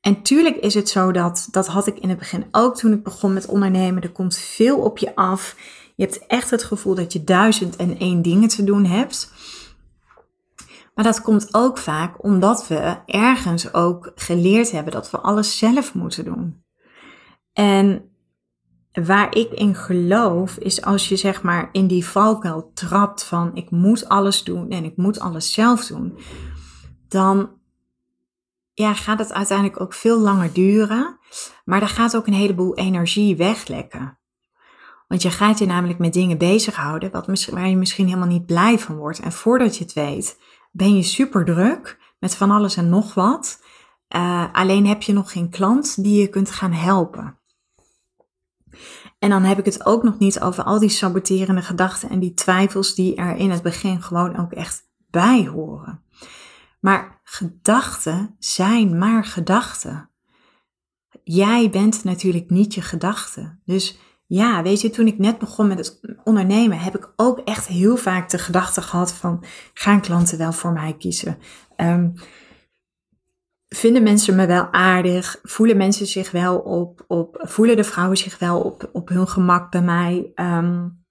En 0.00 0.22
tuurlijk 0.22 0.56
is 0.56 0.74
het 0.74 0.88
zo 0.88 1.12
dat, 1.12 1.48
dat 1.50 1.66
had 1.66 1.86
ik 1.86 1.98
in 1.98 2.08
het 2.08 2.18
begin 2.18 2.46
ook 2.50 2.76
toen 2.76 2.92
ik 2.92 3.02
begon 3.02 3.32
met 3.32 3.46
ondernemen. 3.46 4.02
Er 4.02 4.12
komt 4.12 4.36
veel 4.36 4.78
op 4.78 4.98
je 4.98 5.14
af. 5.14 5.56
Je 5.96 6.02
hebt 6.02 6.26
echt 6.26 6.50
het 6.50 6.64
gevoel 6.64 6.94
dat 6.94 7.12
je 7.12 7.24
duizend 7.24 7.76
en 7.76 7.98
één 7.98 8.22
dingen 8.22 8.48
te 8.48 8.64
doen 8.64 8.84
hebt. 8.84 9.32
Maar 10.94 11.04
dat 11.04 11.22
komt 11.22 11.54
ook 11.54 11.78
vaak 11.78 12.24
omdat 12.24 12.68
we 12.68 12.98
ergens 13.06 13.72
ook 13.72 14.12
geleerd 14.14 14.70
hebben 14.70 14.92
dat 14.92 15.10
we 15.10 15.18
alles 15.18 15.58
zelf 15.58 15.94
moeten 15.94 16.24
doen. 16.24 16.64
En 17.52 18.10
waar 19.04 19.36
ik 19.36 19.50
in 19.50 19.74
geloof 19.74 20.56
is 20.56 20.82
als 20.82 21.08
je 21.08 21.16
zeg 21.16 21.42
maar 21.42 21.68
in 21.72 21.86
die 21.86 22.06
valkuil 22.06 22.70
trapt 22.74 23.24
van 23.24 23.50
ik 23.54 23.70
moet 23.70 24.08
alles 24.08 24.44
doen 24.44 24.70
en 24.70 24.84
ik 24.84 24.96
moet 24.96 25.20
alles 25.20 25.52
zelf 25.52 25.86
doen, 25.86 26.18
dan 27.08 27.50
ja, 28.72 28.94
gaat 28.94 29.18
het 29.18 29.32
uiteindelijk 29.32 29.80
ook 29.80 29.94
veel 29.94 30.20
langer 30.20 30.52
duren. 30.52 31.18
Maar 31.64 31.82
er 31.82 31.88
gaat 31.88 32.16
ook 32.16 32.26
een 32.26 32.32
heleboel 32.32 32.74
energie 32.74 33.36
weglekken. 33.36 34.18
Want 35.08 35.22
je 35.22 35.30
gaat 35.30 35.58
je 35.58 35.66
namelijk 35.66 35.98
met 35.98 36.12
dingen 36.12 36.38
bezighouden 36.38 37.10
wat, 37.10 37.44
waar 37.44 37.68
je 37.68 37.76
misschien 37.76 38.06
helemaal 38.06 38.28
niet 38.28 38.46
blij 38.46 38.78
van 38.78 38.96
wordt. 38.96 39.20
En 39.20 39.32
voordat 39.32 39.76
je 39.76 39.84
het 39.84 39.92
weet, 39.92 40.38
ben 40.72 40.96
je 40.96 41.02
super 41.02 41.44
druk 41.44 41.98
met 42.18 42.36
van 42.36 42.50
alles 42.50 42.76
en 42.76 42.88
nog 42.88 43.14
wat. 43.14 43.62
Uh, 44.16 44.44
alleen 44.52 44.86
heb 44.86 45.02
je 45.02 45.12
nog 45.12 45.32
geen 45.32 45.50
klant 45.50 46.02
die 46.02 46.20
je 46.20 46.28
kunt 46.28 46.50
gaan 46.50 46.72
helpen. 46.72 47.38
En 49.18 49.30
dan 49.30 49.42
heb 49.42 49.58
ik 49.58 49.64
het 49.64 49.86
ook 49.86 50.02
nog 50.02 50.18
niet 50.18 50.40
over 50.40 50.64
al 50.64 50.78
die 50.78 50.88
saboterende 50.88 51.62
gedachten 51.62 52.10
en 52.10 52.20
die 52.20 52.34
twijfels 52.34 52.94
die 52.94 53.14
er 53.14 53.36
in 53.36 53.50
het 53.50 53.62
begin 53.62 54.02
gewoon 54.02 54.36
ook 54.36 54.52
echt 54.52 54.82
bij 55.10 55.46
horen. 55.46 56.02
Maar 56.80 57.20
gedachten 57.24 58.36
zijn 58.38 58.98
maar 58.98 59.24
gedachten. 59.24 60.10
Jij 61.24 61.70
bent 61.70 62.04
natuurlijk 62.04 62.50
niet 62.50 62.74
je 62.74 62.82
gedachten. 62.82 63.60
Dus 63.64 63.98
ja, 64.26 64.62
weet 64.62 64.80
je, 64.80 64.90
toen 64.90 65.06
ik 65.06 65.18
net 65.18 65.38
begon 65.38 65.66
met 65.66 65.78
het 65.78 66.00
ondernemen, 66.24 66.78
heb 66.78 66.96
ik 66.96 67.12
ook 67.16 67.38
echt 67.38 67.66
heel 67.66 67.96
vaak 67.96 68.30
de 68.30 68.38
gedachte 68.38 68.82
gehad 68.82 69.12
van, 69.12 69.44
gaan 69.74 70.00
klanten 70.00 70.38
wel 70.38 70.52
voor 70.52 70.72
mij 70.72 70.96
kiezen? 70.96 71.38
Um, 71.76 72.14
vinden 73.68 74.02
mensen 74.02 74.36
me 74.36 74.46
wel 74.46 74.68
aardig? 74.72 75.38
Voelen 75.42 75.76
mensen 75.76 76.06
zich 76.06 76.30
wel 76.30 76.58
op, 76.58 77.04
op 77.06 77.38
voelen 77.42 77.76
de 77.76 77.84
vrouwen 77.84 78.16
zich 78.16 78.38
wel 78.38 78.60
op, 78.60 78.88
op 78.92 79.08
hun 79.08 79.28
gemak 79.28 79.70
bij 79.70 79.82
mij? 79.82 80.32
Um, 80.34 81.04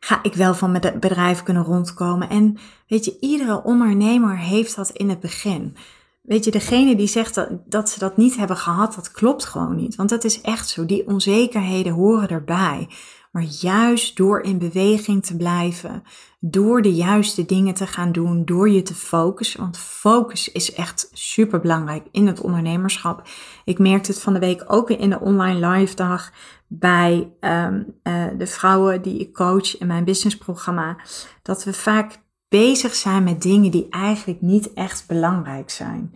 ga 0.00 0.22
ik 0.22 0.34
wel 0.34 0.54
van 0.54 0.70
mijn 0.70 0.98
bedrijf 1.00 1.42
kunnen 1.42 1.64
rondkomen? 1.64 2.28
En 2.28 2.56
weet 2.86 3.04
je, 3.04 3.16
iedere 3.20 3.62
ondernemer 3.62 4.38
heeft 4.38 4.76
dat 4.76 4.90
in 4.90 5.08
het 5.08 5.20
begin. 5.20 5.76
Weet 6.22 6.44
je, 6.44 6.50
degene 6.50 6.96
die 6.96 7.06
zegt 7.06 7.34
dat, 7.34 7.48
dat 7.66 7.88
ze 7.88 7.98
dat 7.98 8.16
niet 8.16 8.36
hebben 8.36 8.56
gehad, 8.56 8.94
dat 8.94 9.10
klopt 9.10 9.44
gewoon 9.44 9.76
niet. 9.76 9.96
Want 9.96 10.08
dat 10.08 10.24
is 10.24 10.40
echt 10.40 10.68
zo. 10.68 10.86
Die 10.86 11.06
onzekerheden 11.06 11.92
horen 11.92 12.28
erbij. 12.28 12.88
Maar 13.32 13.42
juist 13.42 14.16
door 14.16 14.40
in 14.40 14.58
beweging 14.58 15.24
te 15.24 15.36
blijven, 15.36 16.02
door 16.40 16.82
de 16.82 16.94
juiste 16.94 17.44
dingen 17.44 17.74
te 17.74 17.86
gaan 17.86 18.12
doen, 18.12 18.44
door 18.44 18.70
je 18.70 18.82
te 18.82 18.94
focussen. 18.94 19.60
Want 19.60 19.78
focus 19.78 20.52
is 20.52 20.72
echt 20.72 21.10
super 21.12 21.60
belangrijk 21.60 22.06
in 22.10 22.26
het 22.26 22.40
ondernemerschap. 22.40 23.28
Ik 23.64 23.78
merkte 23.78 24.10
het 24.10 24.20
van 24.20 24.32
de 24.32 24.38
week 24.38 24.64
ook 24.66 24.90
in 24.90 25.10
de 25.10 25.20
online 25.20 25.68
live 25.68 25.94
dag 25.94 26.32
bij 26.66 27.32
um, 27.40 27.94
uh, 28.02 28.24
de 28.38 28.46
vrouwen 28.46 29.02
die 29.02 29.18
ik 29.18 29.34
coach 29.34 29.78
in 29.78 29.86
mijn 29.86 30.04
businessprogramma. 30.04 30.96
Dat 31.42 31.64
we 31.64 31.72
vaak 31.72 32.22
bezig 32.48 32.94
zijn 32.94 33.24
met 33.24 33.42
dingen 33.42 33.70
die 33.70 33.86
eigenlijk 33.90 34.40
niet 34.40 34.72
echt 34.72 35.06
belangrijk 35.06 35.70
zijn. 35.70 36.14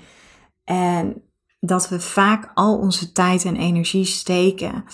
En 0.65 1.23
dat 1.61 1.89
we 1.89 2.01
vaak 2.01 2.51
al 2.55 2.79
onze 2.79 3.13
tijd 3.13 3.45
en 3.45 3.57
energie 3.57 4.05
steken 4.05 4.85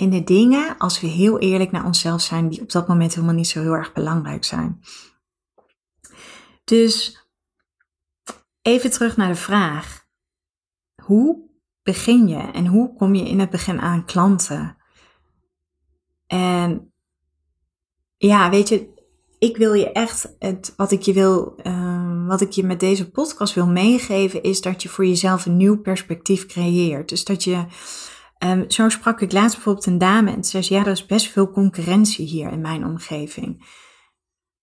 in 0.00 0.10
de 0.10 0.24
dingen, 0.24 0.78
als 0.78 1.00
we 1.00 1.06
heel 1.06 1.38
eerlijk 1.38 1.70
naar 1.70 1.84
onszelf 1.84 2.20
zijn, 2.20 2.48
die 2.48 2.60
op 2.60 2.70
dat 2.70 2.88
moment 2.88 3.14
helemaal 3.14 3.34
niet 3.34 3.48
zo 3.48 3.60
heel 3.60 3.72
erg 3.72 3.92
belangrijk 3.92 4.44
zijn. 4.44 4.80
Dus 6.64 7.24
even 8.62 8.90
terug 8.90 9.16
naar 9.16 9.28
de 9.28 9.34
vraag. 9.34 10.06
Hoe 11.02 11.48
begin 11.82 12.28
je 12.28 12.38
en 12.38 12.66
hoe 12.66 12.94
kom 12.94 13.14
je 13.14 13.28
in 13.28 13.40
het 13.40 13.50
begin 13.50 13.80
aan 13.80 14.04
klanten? 14.04 14.76
En 16.26 16.92
ja, 18.16 18.50
weet 18.50 18.68
je, 18.68 18.88
ik 19.38 19.56
wil 19.56 19.72
je 19.72 19.92
echt, 19.92 20.36
het, 20.38 20.72
wat 20.76 20.92
ik 20.92 21.02
je 21.02 21.12
wil, 21.12 21.60
uh, 21.62 22.26
wat 22.26 22.40
ik 22.40 22.50
je 22.50 22.64
met 22.64 22.80
deze 22.80 23.10
podcast 23.10 23.54
wil 23.54 23.66
meegeven, 23.66 24.42
is 24.42 24.60
dat 24.60 24.82
je 24.82 24.88
voor 24.88 25.06
jezelf 25.06 25.46
een 25.46 25.56
nieuw 25.56 25.80
perspectief 25.80 26.46
creëert. 26.46 27.08
Dus 27.08 27.24
dat 27.24 27.44
je, 27.44 27.64
um, 28.44 28.70
zo 28.70 28.88
sprak 28.88 29.20
ik 29.20 29.32
laatst 29.32 29.54
bijvoorbeeld 29.54 29.86
een 29.86 29.98
dame 29.98 30.30
en 30.32 30.44
ze 30.44 30.62
zei, 30.62 30.80
ja, 30.80 30.86
er 30.86 30.92
is 30.92 31.06
best 31.06 31.26
veel 31.26 31.50
concurrentie 31.50 32.26
hier 32.26 32.52
in 32.52 32.60
mijn 32.60 32.84
omgeving. 32.84 33.66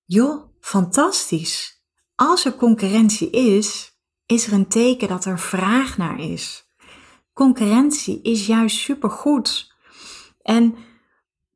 Joh, 0.05 0.43
fantastisch. 0.59 1.81
Als 2.15 2.45
er 2.45 2.55
concurrentie 2.55 3.29
is, 3.29 3.97
is 4.25 4.47
er 4.47 4.53
een 4.53 4.67
teken 4.67 5.07
dat 5.07 5.25
er 5.25 5.39
vraag 5.39 5.97
naar 5.97 6.19
is. 6.19 6.71
Concurrentie 7.33 8.21
is 8.21 8.45
juist 8.45 8.77
supergoed. 8.77 9.75
En 10.41 10.75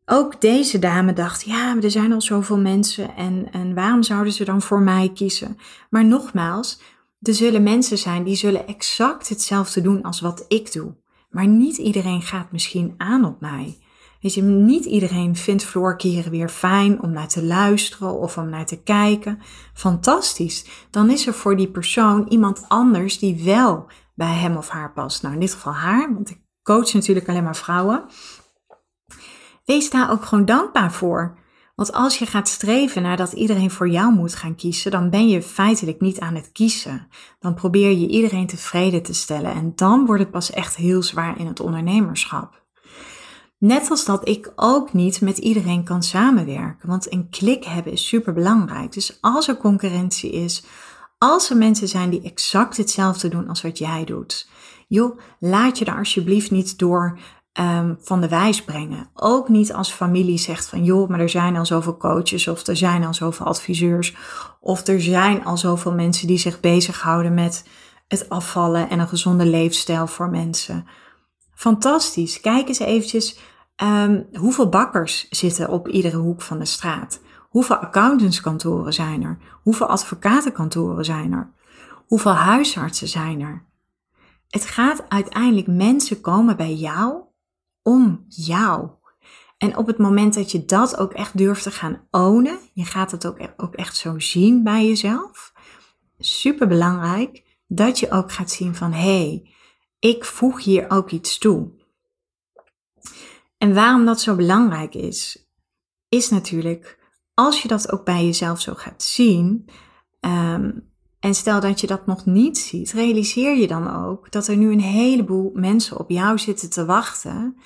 ook 0.06 0.42
deze 0.42 0.80
dame 0.80 1.14
dacht, 1.14 1.44
ja, 1.44 1.78
er 1.82 1.92
zijn 1.92 2.14
al 2.14 2.22
zoveel 2.22 2.58
mensen 2.58 3.16
en, 3.16 3.52
en 3.52 3.74
waarom 3.74 4.04
zouden 4.04 4.34
ze 4.34 4.44
dan 4.44 4.62
voor 4.62 4.82
mij 4.82 5.12
kiezen? 5.14 5.58
Maar 5.90 6.06
nogmaals, 6.06 6.82
er 7.22 7.34
zullen 7.34 7.64
mensen 7.64 7.98
zijn 7.98 8.24
die 8.24 8.36
zullen 8.36 8.68
exact 8.68 9.30
hetzelfde 9.30 9.82
doen 9.82 10.02
als 10.02 10.20
wat 10.20 10.46
ik 10.48 10.74
doe. 10.74 11.01
Maar 11.32 11.48
niet 11.48 11.78
iedereen 11.78 12.22
gaat 12.22 12.52
misschien 12.52 12.94
aan 12.98 13.26
op 13.26 13.40
mij. 13.40 13.78
Weet 14.22 14.34
je, 14.34 14.42
niet 14.42 14.86
iedereen 14.86 15.36
vindt 15.36 15.64
vloerkeren 15.64 16.32
weer 16.32 16.50
fijn 16.50 17.02
om 17.02 17.12
naar 17.12 17.28
te 17.28 17.44
luisteren 17.44 18.20
of 18.20 18.38
om 18.38 18.50
naar 18.50 18.66
te 18.66 18.82
kijken. 18.82 19.40
Fantastisch. 19.74 20.66
Dan 20.90 21.10
is 21.10 21.28
er 21.28 21.34
voor 21.34 21.58
die 21.58 21.72
persoon 21.72 22.28
iemand 22.28 22.66
anders 22.68 23.20
die 23.20 23.44
wel 23.44 23.88
bij 24.16 24.34
hem 24.34 24.58
of 24.58 24.70
haar 24.70 24.94
past. 24.94 25.22
Nou, 25.22 25.34
in 25.34 25.40
dit 25.40 25.54
geval 25.54 25.74
haar, 25.74 26.14
want 26.14 26.30
ik 26.30 26.40
coach 26.64 26.94
natuurlijk 26.94 27.30
alleen 27.30 27.44
maar 27.44 27.56
vrouwen. 27.56 28.06
Wees 29.66 29.90
daar 29.90 30.12
ook 30.12 30.26
gewoon 30.26 30.46
dankbaar 30.46 30.92
voor. 30.92 31.38
Want 31.76 31.94
als 31.94 32.18
je 32.18 32.26
gaat 32.26 32.48
streven 32.48 33.02
naar 33.02 33.18
dat 33.18 33.32
iedereen 33.32 33.72
voor 33.72 33.90
jou 33.90 34.14
moet 34.14 34.36
gaan 34.36 34.56
kiezen, 34.56 34.92
dan 34.92 35.10
ben 35.10 35.28
je 35.28 35.42
feitelijk 35.42 36.02
niet 36.02 36.20
aan 36.20 36.36
het 36.36 36.52
kiezen. 36.52 37.08
Dan 37.40 37.54
probeer 37.54 37.92
je 37.92 38.08
iedereen 38.08 38.48
tevreden 38.48 39.04
te 39.04 39.14
stellen 39.14 39.54
en 39.54 39.72
dan 39.76 40.06
wordt 40.06 40.22
het 40.22 40.32
pas 40.32 40.52
echt 40.52 40.76
heel 40.76 41.04
zwaar 41.04 41.40
in 41.40 41.48
het 41.48 41.60
ondernemerschap. 41.60 42.62
Net 43.58 43.90
als 43.90 44.06
dat 44.06 44.28
ik 44.28 44.52
ook 44.56 44.94
niet 44.94 45.22
met 45.22 45.38
iedereen 45.38 45.84
kan 45.84 46.04
samenwerken, 46.04 46.90
want 46.90 47.14
een 47.14 47.30
klik 47.30 47.64
hebben 47.64 47.94
is 47.94 48.08
super 48.08 48.34
belangrijk. 48.34 48.92
Dus 48.92 49.18
als 49.22 49.48
er 49.48 49.58
concurrentie 49.58 50.32
is, 50.32 50.64
als 51.18 51.50
er 51.50 51.58
mensen 51.58 51.88
zijn 51.88 52.10
die 52.10 52.22
exact 52.22 52.78
hetzelfde 52.78 53.28
doen 53.28 53.50
als 53.50 53.62
wat 53.62 53.78
jij 53.78 54.04
doet, 54.04 54.50
joh, 54.88 55.20
laat 55.40 55.78
je 55.78 55.86
daar 55.86 55.98
alsjeblieft 55.98 56.52
niet 56.52 56.80
door 56.80 57.20
um, 57.60 57.98
van 58.02 58.22
de 58.22 58.28
wijs 58.28 58.64
brengen. 58.64 59.10
Ook 59.14 59.50
niet 59.50 59.74
als 59.74 59.92
familie 59.92 60.38
zegt 60.38 60.66
van 60.68 60.84
joh, 60.84 61.10
maar 61.10 61.20
er 61.20 61.30
zijn 61.30 61.58
al 61.58 61.66
zoveel 61.66 61.98
coaches 61.98 62.48
of 62.48 62.68
er 62.68 62.78
zijn 62.78 63.04
al 63.04 63.14
zoveel 63.14 63.46
adviseurs 63.46 64.16
of 64.60 64.88
er 64.88 65.02
zijn 65.02 65.46
al 65.46 65.58
zoveel 65.58 65.94
mensen 65.94 66.28
die 66.28 66.38
zich 66.38 66.60
bezighouden 66.60 67.34
met 67.34 67.68
het 68.08 68.30
afvallen 68.30 68.90
en 68.90 69.00
een 69.00 69.08
gezonde 69.08 69.46
leefstijl 69.46 70.08
voor 70.08 70.30
mensen. 70.30 70.86
Fantastisch. 71.54 72.42
Kijk 72.42 72.68
eens 72.68 72.80
eventjes 72.80 73.40
um, 73.84 74.28
hoeveel 74.34 74.70
bakkers 74.70 75.30
zitten 75.30 75.70
op 75.70 75.88
iedere 75.88 76.18
hoek 76.18 76.42
van 76.42 76.60
de 76.60 76.66
straat. 76.66 77.22
Hoeveel 77.50 77.76
accountantskantoren 77.76 78.94
zijn 78.94 79.24
er? 79.24 79.38
Hoeveel 79.64 79.88
advocatenkantoren 79.88 81.06
zijn 81.06 81.34
er? 81.34 81.52
Hoeveel 82.08 82.34
huisartsen 82.34 83.08
zijn 83.08 83.42
er? 83.42 83.66
Het 84.48 84.66
gaat 84.66 85.04
uiteindelijk 85.10 85.68
mensen 85.68 86.22
komen 86.22 86.58
bij 86.58 86.74
jou 86.74 87.30
om 87.84 88.26
jou. 88.28 88.90
En 89.58 89.78
op 89.78 89.88
het 89.88 89.98
moment 89.98 90.34
dat 90.34 90.52
je 90.52 90.66
dat 90.66 90.98
ook 90.98 91.14
echt 91.14 91.38
durft 91.38 91.64
te 91.64 91.72
gaan 91.72 92.08
ownen, 92.12 92.60
je 92.74 92.86
gaat 92.86 93.12
het 93.12 93.26
ook, 93.26 93.40
e-, 93.40 93.54
ook 93.58 93.76
echt 93.76 93.96
zo 93.96 94.20
zien 94.20 94.64
bij 94.64 94.88
jezelf. 94.88 95.54
Super 96.20 96.68
belangrijk 96.68 97.44
dat 97.68 98.00
je 98.00 98.12
ook 98.12 98.32
gaat 98.32 98.52
zien 98.52 98.76
van 98.76 98.92
hé, 98.94 99.28
hey, 99.28 99.50
ik 100.00 100.26
voeg 100.26 100.64
hier 100.64 100.90
ook 100.90 101.12
iets 101.12 101.38
toe. 101.38 101.72
En 103.58 103.74
waarom 103.74 104.06
dat 104.06 104.22
zo 104.22 104.36
belangrijk 104.36 104.96
is, 104.96 105.50
is 106.10 106.30
natuurlijk 106.30 107.00
als 107.34 107.62
je 107.62 107.68
dat 107.68 107.92
ook 107.92 108.06
bij 108.06 108.26
jezelf 108.26 108.62
zo 108.62 108.74
gaat 108.74 109.04
zien. 109.04 109.70
Ehm, 110.20 110.72
en 111.22 111.36
stel 111.36 111.60
dat 111.60 111.82
je 111.82 111.88
dat 111.88 112.06
nog 112.06 112.26
niet 112.26 112.58
ziet, 112.58 112.92
realiseer 112.92 113.58
je 113.58 113.68
dan 113.68 114.06
ook 114.06 114.32
dat 114.32 114.48
er 114.48 114.58
nu 114.58 114.72
een 114.72 114.82
heleboel 114.82 115.52
mensen 115.54 116.00
op 116.00 116.10
jou 116.10 116.38
zitten 116.38 116.70
te 116.70 116.86
wachten, 116.86 117.58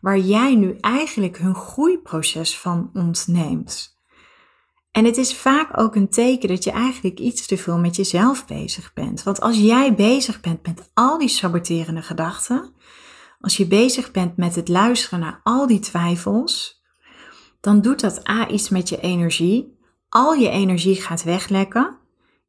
waar 0.00 0.18
jij 0.18 0.54
nu 0.54 0.76
eigenlijk 0.80 1.38
hun 1.38 1.54
groeiproces 1.54 2.58
van 2.58 2.90
ontneemt. 2.94 3.98
En 4.92 5.04
het 5.04 5.16
is 5.16 5.36
vaak 5.36 5.80
ook 5.80 5.94
een 5.94 6.08
teken 6.08 6.48
dat 6.48 6.64
je 6.64 6.70
eigenlijk 6.70 7.18
iets 7.18 7.46
te 7.46 7.56
veel 7.56 7.78
met 7.78 7.96
jezelf 7.96 8.46
bezig 8.46 8.92
bent. 8.92 9.22
Want 9.22 9.40
als 9.40 9.56
jij 9.58 9.94
bezig 9.94 10.40
bent 10.40 10.66
met 10.66 10.90
al 10.94 11.18
die 11.18 11.28
saboterende 11.28 12.02
gedachten, 12.02 12.72
als 13.40 13.56
je 13.56 13.66
bezig 13.66 14.10
bent 14.10 14.36
met 14.36 14.54
het 14.54 14.68
luisteren 14.68 15.20
naar 15.20 15.40
al 15.42 15.66
die 15.66 15.78
twijfels, 15.78 16.82
dan 17.60 17.80
doet 17.80 18.00
dat 18.00 18.28
A 18.28 18.48
iets 18.48 18.68
met 18.68 18.88
je 18.88 19.00
energie. 19.00 19.78
Al 20.08 20.34
je 20.34 20.48
energie 20.48 20.96
gaat 20.96 21.22
weglekken. 21.22 21.99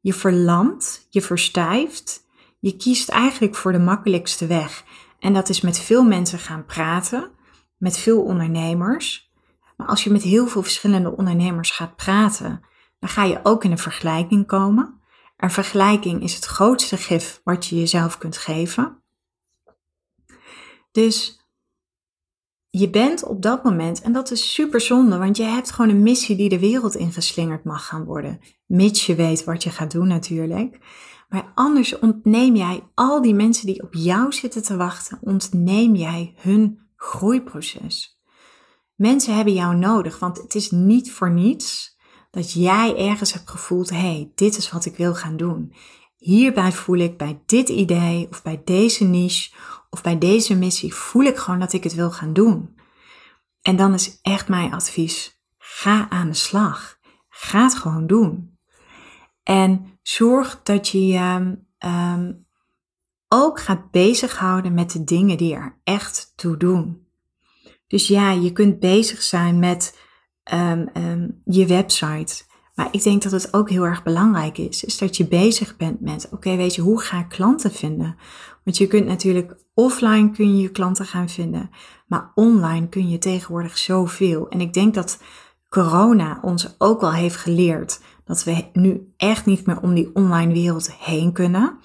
Je 0.02 0.14
verlamt, 0.14 1.06
je 1.10 1.22
verstijft. 1.22 2.26
Je 2.58 2.76
kiest 2.76 3.08
eigenlijk 3.08 3.54
voor 3.54 3.72
de 3.72 3.78
makkelijkste 3.78 4.46
weg. 4.46 4.84
En 5.18 5.32
dat 5.32 5.48
is 5.48 5.60
met 5.60 5.78
veel 5.78 6.04
mensen 6.04 6.38
gaan 6.38 6.64
praten, 6.64 7.30
met 7.76 7.98
veel 7.98 8.22
ondernemers. 8.22 9.32
Maar 9.76 9.86
als 9.86 10.04
je 10.04 10.10
met 10.10 10.22
heel 10.22 10.46
veel 10.46 10.62
verschillende 10.62 11.16
ondernemers 11.16 11.70
gaat 11.70 11.96
praten, 11.96 12.60
dan 12.98 13.08
ga 13.08 13.24
je 13.24 13.40
ook 13.42 13.64
in 13.64 13.70
een 13.70 13.78
vergelijking 13.78 14.46
komen. 14.46 15.00
En 15.36 15.50
vergelijking 15.50 16.22
is 16.22 16.34
het 16.34 16.44
grootste 16.44 16.96
gif 16.96 17.40
wat 17.44 17.66
je 17.66 17.78
jezelf 17.78 18.18
kunt 18.18 18.36
geven. 18.36 19.02
Dus 20.92 21.41
je 22.74 22.90
bent 22.90 23.24
op 23.24 23.42
dat 23.42 23.64
moment, 23.64 24.00
en 24.00 24.12
dat 24.12 24.30
is 24.30 24.52
super 24.52 24.80
zonde, 24.80 25.18
want 25.18 25.36
je 25.36 25.42
hebt 25.42 25.70
gewoon 25.70 25.90
een 25.90 26.02
missie 26.02 26.36
die 26.36 26.48
de 26.48 26.58
wereld 26.58 26.94
ingeslingerd 26.94 27.64
mag 27.64 27.86
gaan 27.86 28.04
worden. 28.04 28.40
Mits 28.66 29.06
je 29.06 29.14
weet 29.14 29.44
wat 29.44 29.62
je 29.62 29.70
gaat 29.70 29.90
doen 29.90 30.08
natuurlijk. 30.08 30.78
Maar 31.28 31.52
anders 31.54 31.98
ontneem 31.98 32.56
jij 32.56 32.82
al 32.94 33.22
die 33.22 33.34
mensen 33.34 33.66
die 33.66 33.82
op 33.82 33.94
jou 33.94 34.32
zitten 34.32 34.62
te 34.62 34.76
wachten, 34.76 35.18
ontneem 35.20 35.94
jij 35.94 36.34
hun 36.36 36.78
groeiproces. 36.96 38.20
Mensen 38.94 39.34
hebben 39.34 39.54
jou 39.54 39.76
nodig, 39.76 40.18
want 40.18 40.36
het 40.36 40.54
is 40.54 40.70
niet 40.70 41.12
voor 41.12 41.30
niets 41.30 41.98
dat 42.30 42.52
jij 42.52 42.96
ergens 42.96 43.32
hebt 43.32 43.50
gevoeld, 43.50 43.90
hé, 43.90 43.96
hey, 43.96 44.32
dit 44.34 44.56
is 44.56 44.70
wat 44.70 44.84
ik 44.84 44.96
wil 44.96 45.14
gaan 45.14 45.36
doen. 45.36 45.72
Hierbij 46.16 46.72
voel 46.72 46.98
ik 46.98 47.16
bij 47.18 47.42
dit 47.46 47.68
idee 47.68 48.26
of 48.30 48.42
bij 48.42 48.62
deze 48.64 49.04
niche 49.04 49.50
of 49.92 50.02
bij 50.02 50.18
deze 50.18 50.54
missie 50.54 50.94
voel 50.94 51.22
ik 51.22 51.36
gewoon 51.36 51.60
dat 51.60 51.72
ik 51.72 51.84
het 51.84 51.94
wil 51.94 52.10
gaan 52.10 52.32
doen. 52.32 52.76
En 53.62 53.76
dan 53.76 53.94
is 53.94 54.18
echt 54.22 54.48
mijn 54.48 54.72
advies: 54.72 55.40
ga 55.58 56.08
aan 56.08 56.28
de 56.28 56.34
slag. 56.34 56.98
Ga 57.28 57.62
het 57.62 57.74
gewoon 57.74 58.06
doen. 58.06 58.58
En 59.42 59.98
zorg 60.02 60.60
dat 60.62 60.88
je 60.88 61.06
je 61.06 61.58
um, 61.78 62.46
ook 63.28 63.60
gaat 63.60 63.90
bezighouden 63.90 64.74
met 64.74 64.90
de 64.90 65.04
dingen 65.04 65.36
die 65.36 65.54
er 65.54 65.80
echt 65.84 66.32
toe 66.36 66.56
doen. 66.56 67.06
Dus 67.86 68.06
ja, 68.06 68.30
je 68.30 68.52
kunt 68.52 68.78
bezig 68.78 69.22
zijn 69.22 69.58
met 69.58 69.98
um, 70.52 71.40
je 71.44 71.66
website. 71.66 72.44
Maar 72.74 72.88
ik 72.90 73.02
denk 73.02 73.22
dat 73.22 73.32
het 73.32 73.54
ook 73.54 73.70
heel 73.70 73.84
erg 73.84 74.02
belangrijk 74.02 74.58
is, 74.58 74.84
is 74.84 74.98
dat 74.98 75.16
je 75.16 75.26
bezig 75.28 75.76
bent 75.76 76.00
met, 76.00 76.28
oké, 76.30 76.56
weet 76.56 76.74
je, 76.74 76.82
hoe 76.82 77.00
ga 77.00 77.18
ik 77.18 77.28
klanten 77.28 77.72
vinden? 77.72 78.16
Want 78.64 78.76
je 78.76 78.86
kunt 78.86 79.06
natuurlijk 79.06 79.56
offline 79.74 80.30
kun 80.30 80.56
je 80.56 80.62
je 80.62 80.70
klanten 80.70 81.06
gaan 81.06 81.28
vinden, 81.28 81.70
maar 82.06 82.32
online 82.34 82.88
kun 82.88 83.08
je 83.08 83.18
tegenwoordig 83.18 83.78
zoveel. 83.78 84.48
En 84.48 84.60
ik 84.60 84.72
denk 84.72 84.94
dat 84.94 85.18
corona 85.68 86.38
ons 86.42 86.74
ook 86.78 87.00
wel 87.00 87.12
heeft 87.12 87.36
geleerd 87.36 88.00
dat 88.24 88.44
we 88.44 88.68
nu 88.72 89.12
echt 89.16 89.46
niet 89.46 89.66
meer 89.66 89.80
om 89.80 89.94
die 89.94 90.14
online 90.14 90.52
wereld 90.52 90.92
heen 90.92 91.32
kunnen. 91.32 91.78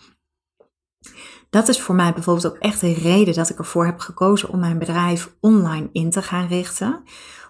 Dat 1.49 1.67
is 1.67 1.81
voor 1.81 1.95
mij 1.95 2.13
bijvoorbeeld 2.13 2.47
ook 2.47 2.61
echt 2.61 2.81
de 2.81 2.93
reden 2.93 3.33
dat 3.33 3.49
ik 3.49 3.57
ervoor 3.57 3.85
heb 3.85 3.99
gekozen 3.99 4.49
om 4.49 4.59
mijn 4.59 4.79
bedrijf 4.79 5.35
online 5.39 5.89
in 5.91 6.09
te 6.09 6.21
gaan 6.21 6.47
richten. 6.47 7.03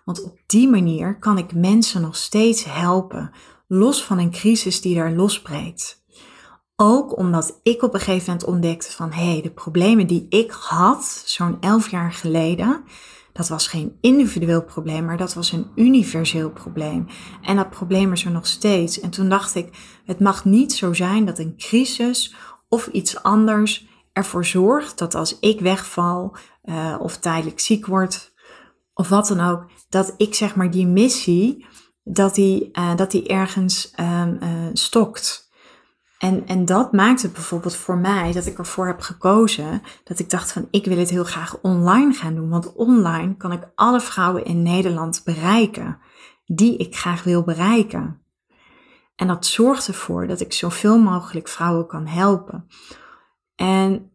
Want 0.05 0.23
op 0.23 0.39
die 0.45 0.69
manier 0.69 1.19
kan 1.19 1.37
ik 1.37 1.53
mensen 1.53 2.01
nog 2.01 2.15
steeds 2.15 2.63
helpen, 2.63 3.31
los 3.67 4.03
van 4.03 4.19
een 4.19 4.31
crisis 4.31 4.81
die 4.81 4.95
daar 4.95 5.11
losbreekt. 5.11 6.05
Ook 6.79 7.17
omdat 7.17 7.59
ik 7.63 7.81
op 7.81 7.93
een 7.93 7.99
gegeven 7.99 8.25
moment 8.25 8.45
ontdekte 8.45 8.91
van 8.91 9.11
hé, 9.11 9.31
hey, 9.31 9.41
de 9.41 9.51
problemen 9.51 10.07
die 10.07 10.25
ik 10.29 10.51
had 10.51 11.23
zo'n 11.25 11.57
elf 11.59 11.89
jaar 11.89 12.13
geleden, 12.13 12.83
dat 13.33 13.47
was 13.47 13.67
geen 13.67 13.97
individueel 14.01 14.63
probleem, 14.63 15.05
maar 15.05 15.17
dat 15.17 15.33
was 15.33 15.51
een 15.51 15.67
universeel 15.75 16.49
probleem. 16.49 17.07
En 17.41 17.55
dat 17.55 17.69
probleem 17.69 18.11
is 18.11 18.25
er 18.25 18.31
nog 18.31 18.47
steeds. 18.47 18.99
En 18.99 19.09
toen 19.09 19.29
dacht 19.29 19.55
ik, 19.55 19.99
het 20.05 20.19
mag 20.19 20.45
niet 20.45 20.73
zo 20.73 20.93
zijn 20.93 21.25
dat 21.25 21.39
een 21.39 21.57
crisis 21.57 22.35
of 22.69 22.87
iets 22.87 23.23
anders 23.23 23.87
ervoor 24.13 24.45
zorgt 24.45 24.97
dat 24.97 25.15
als 25.15 25.39
ik 25.39 25.59
wegval 25.59 26.35
uh, 26.63 26.95
of 26.99 27.17
tijdelijk 27.17 27.59
ziek 27.59 27.85
word 27.85 28.33
of 28.93 29.09
wat 29.09 29.27
dan 29.27 29.39
ook, 29.39 29.65
dat 29.89 30.13
ik 30.17 30.35
zeg 30.35 30.55
maar 30.55 30.71
die 30.71 30.87
missie, 30.87 31.65
dat 32.03 32.35
die, 32.35 32.69
uh, 32.73 32.95
dat 32.95 33.11
die 33.11 33.27
ergens 33.27 33.93
um, 33.99 34.37
uh, 34.43 34.49
stokt. 34.73 35.46
En, 36.17 36.47
en 36.47 36.65
dat 36.65 36.91
maakt 36.91 37.21
het 37.21 37.33
bijvoorbeeld 37.33 37.75
voor 37.75 37.97
mij 37.97 38.31
dat 38.31 38.45
ik 38.45 38.57
ervoor 38.57 38.87
heb 38.87 38.99
gekozen 38.99 39.81
dat 40.03 40.19
ik 40.19 40.29
dacht 40.29 40.51
van 40.51 40.67
ik 40.71 40.85
wil 40.85 40.97
het 40.97 41.09
heel 41.09 41.23
graag 41.23 41.61
online 41.61 42.13
gaan 42.13 42.35
doen. 42.35 42.49
Want 42.49 42.73
online 42.73 43.37
kan 43.37 43.51
ik 43.51 43.69
alle 43.75 44.01
vrouwen 44.01 44.45
in 44.45 44.61
Nederland 44.61 45.21
bereiken 45.23 45.99
die 46.45 46.77
ik 46.77 46.95
graag 46.95 47.23
wil 47.23 47.43
bereiken. 47.43 48.21
En 49.15 49.27
dat 49.27 49.45
zorgt 49.45 49.87
ervoor 49.87 50.27
dat 50.27 50.41
ik 50.41 50.53
zoveel 50.53 50.99
mogelijk 50.99 51.47
vrouwen 51.47 51.87
kan 51.87 52.07
helpen. 52.07 52.67
En 53.55 54.11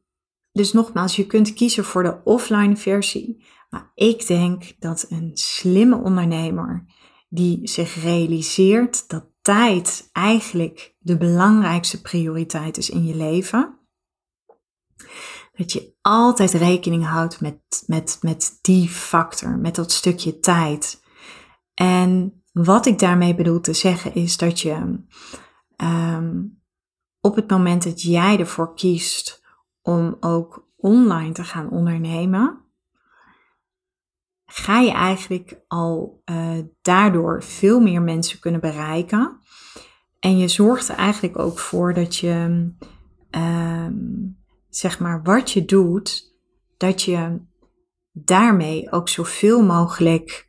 dus 0.52 0.72
nogmaals, 0.72 1.16
je 1.16 1.26
kunt 1.26 1.54
kiezen 1.54 1.84
voor 1.84 2.02
de 2.02 2.20
offline 2.24 2.76
versie. 2.76 3.44
Maar 3.70 3.92
ik 3.94 4.26
denk 4.26 4.74
dat 4.78 5.06
een 5.08 5.30
slimme 5.34 5.96
ondernemer 5.96 6.84
die 7.28 7.68
zich 7.68 8.02
realiseert 8.02 9.08
dat 9.08 9.31
tijd 9.42 10.08
eigenlijk 10.12 10.94
de 10.98 11.16
belangrijkste 11.16 12.00
prioriteit 12.00 12.76
is 12.76 12.90
in 12.90 13.04
je 13.04 13.16
leven. 13.16 13.78
Dat 15.52 15.72
je 15.72 15.94
altijd 16.00 16.52
rekening 16.52 17.06
houdt 17.06 17.40
met, 17.40 17.82
met, 17.86 18.18
met 18.20 18.58
die 18.60 18.88
factor, 18.88 19.58
met 19.58 19.74
dat 19.74 19.92
stukje 19.92 20.38
tijd. 20.38 21.02
En 21.74 22.42
wat 22.52 22.86
ik 22.86 22.98
daarmee 22.98 23.34
bedoel 23.34 23.60
te 23.60 23.72
zeggen 23.72 24.14
is 24.14 24.36
dat 24.36 24.60
je 24.60 25.04
um, 25.76 26.62
op 27.20 27.36
het 27.36 27.50
moment 27.50 27.82
dat 27.82 28.02
jij 28.02 28.38
ervoor 28.38 28.74
kiest 28.74 29.42
om 29.82 30.16
ook 30.20 30.70
online 30.76 31.32
te 31.32 31.44
gaan 31.44 31.70
ondernemen, 31.70 32.64
ga 34.54 34.80
je 34.80 34.90
eigenlijk 34.90 35.60
al 35.68 36.22
uh, 36.24 36.58
daardoor 36.82 37.42
veel 37.42 37.80
meer 37.80 38.02
mensen 38.02 38.38
kunnen 38.38 38.60
bereiken. 38.60 39.38
En 40.20 40.38
je 40.38 40.48
zorgt 40.48 40.88
er 40.88 40.96
eigenlijk 40.96 41.38
ook 41.38 41.58
voor 41.58 41.94
dat 41.94 42.16
je, 42.16 42.68
um, 43.30 44.36
zeg 44.68 44.98
maar, 44.98 45.22
wat 45.22 45.50
je 45.50 45.64
doet, 45.64 46.34
dat 46.76 47.02
je 47.02 47.40
daarmee 48.12 48.92
ook 48.92 49.08
zoveel 49.08 49.62
mogelijk. 49.62 50.48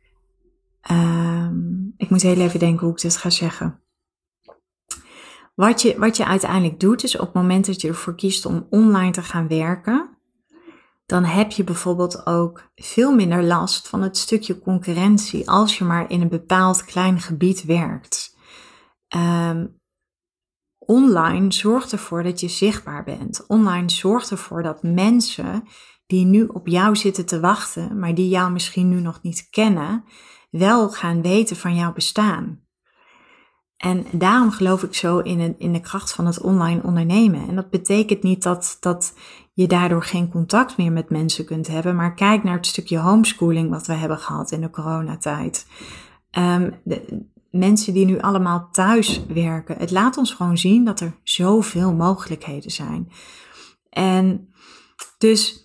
Um, 0.90 1.94
ik 1.96 2.10
moet 2.10 2.22
heel 2.22 2.40
even 2.40 2.58
denken 2.58 2.86
hoe 2.86 2.94
ik 2.94 3.00
dit 3.00 3.16
ga 3.16 3.30
zeggen. 3.30 3.80
Wat 5.54 5.82
je, 5.82 5.98
wat 5.98 6.16
je 6.16 6.26
uiteindelijk 6.26 6.80
doet, 6.80 7.04
is 7.04 7.18
op 7.18 7.26
het 7.26 7.34
moment 7.34 7.66
dat 7.66 7.80
je 7.80 7.88
ervoor 7.88 8.14
kiest 8.14 8.46
om 8.46 8.66
online 8.70 9.12
te 9.12 9.22
gaan 9.22 9.48
werken, 9.48 10.18
dan 11.06 11.24
heb 11.24 11.50
je 11.50 11.64
bijvoorbeeld 11.64 12.26
ook 12.26 12.70
veel 12.74 13.14
minder 13.14 13.42
last 13.42 13.88
van 13.88 14.02
het 14.02 14.16
stukje 14.16 14.58
concurrentie 14.58 15.50
als 15.50 15.78
je 15.78 15.84
maar 15.84 16.10
in 16.10 16.20
een 16.20 16.28
bepaald 16.28 16.84
klein 16.84 17.20
gebied 17.20 17.64
werkt. 17.64 18.36
Um, 19.16 19.80
online 20.78 21.52
zorgt 21.52 21.92
ervoor 21.92 22.22
dat 22.22 22.40
je 22.40 22.48
zichtbaar 22.48 23.04
bent. 23.04 23.46
Online 23.46 23.90
zorgt 23.90 24.30
ervoor 24.30 24.62
dat 24.62 24.82
mensen 24.82 25.68
die 26.06 26.24
nu 26.24 26.44
op 26.44 26.68
jou 26.68 26.96
zitten 26.96 27.26
te 27.26 27.40
wachten, 27.40 27.98
maar 27.98 28.14
die 28.14 28.28
jou 28.28 28.52
misschien 28.52 28.88
nu 28.88 29.00
nog 29.00 29.22
niet 29.22 29.48
kennen, 29.50 30.04
wel 30.50 30.90
gaan 30.90 31.22
weten 31.22 31.56
van 31.56 31.74
jouw 31.74 31.92
bestaan. 31.92 32.63
En 33.76 34.06
daarom 34.12 34.50
geloof 34.50 34.82
ik 34.82 34.94
zo 34.94 35.18
in, 35.18 35.54
in 35.58 35.72
de 35.72 35.80
kracht 35.80 36.12
van 36.12 36.26
het 36.26 36.40
online 36.40 36.82
ondernemen. 36.82 37.48
En 37.48 37.54
dat 37.54 37.70
betekent 37.70 38.22
niet 38.22 38.42
dat, 38.42 38.76
dat 38.80 39.14
je 39.52 39.66
daardoor 39.66 40.02
geen 40.02 40.30
contact 40.30 40.76
meer 40.76 40.92
met 40.92 41.10
mensen 41.10 41.44
kunt 41.44 41.66
hebben. 41.66 41.96
Maar 41.96 42.14
kijk 42.14 42.42
naar 42.42 42.56
het 42.56 42.66
stukje 42.66 42.98
homeschooling 42.98 43.70
wat 43.70 43.86
we 43.86 43.92
hebben 43.92 44.18
gehad 44.18 44.50
in 44.50 44.60
de 44.60 44.70
coronatijd. 44.70 45.66
Um, 46.38 46.74
de, 46.84 47.24
mensen 47.50 47.94
die 47.94 48.06
nu 48.06 48.20
allemaal 48.20 48.68
thuis 48.72 49.26
werken. 49.26 49.78
Het 49.78 49.90
laat 49.90 50.16
ons 50.16 50.32
gewoon 50.32 50.58
zien 50.58 50.84
dat 50.84 51.00
er 51.00 51.16
zoveel 51.22 51.92
mogelijkheden 51.92 52.70
zijn. 52.70 53.12
En 53.90 54.48
dus 55.18 55.63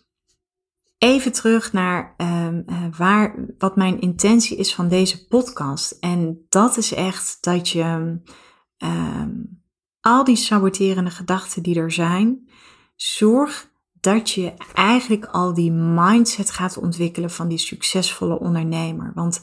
even 1.00 1.32
terug 1.32 1.74
naar 1.74 2.16
um, 2.18 2.66
waar, 2.98 3.36
wat 3.58 3.76
mijn 3.76 4.02
intentie 4.02 4.58
is 4.58 4.76
van 4.76 4.88
deze 4.88 5.28
podcast. 5.28 5.92
En 5.92 6.46
dat 6.50 6.78
is 6.78 6.94
echt 6.94 7.38
dat 7.42 7.70
je 7.70 8.20
um, 8.78 9.64
al 10.00 10.24
die 10.24 10.36
saboterende 10.36 11.12
gedachten 11.12 11.64
die 11.64 11.80
er 11.80 11.92
zijn, 11.92 12.50
zorg 12.96 13.72
dat 14.00 14.30
je 14.30 14.54
eigenlijk 14.74 15.26
al 15.26 15.54
die 15.54 15.72
mindset 15.72 16.52
gaat 16.52 16.78
ontwikkelen 16.78 17.30
van 17.30 17.48
die 17.48 17.58
succesvolle 17.58 18.40
ondernemer. 18.40 19.12
Want 19.16 19.42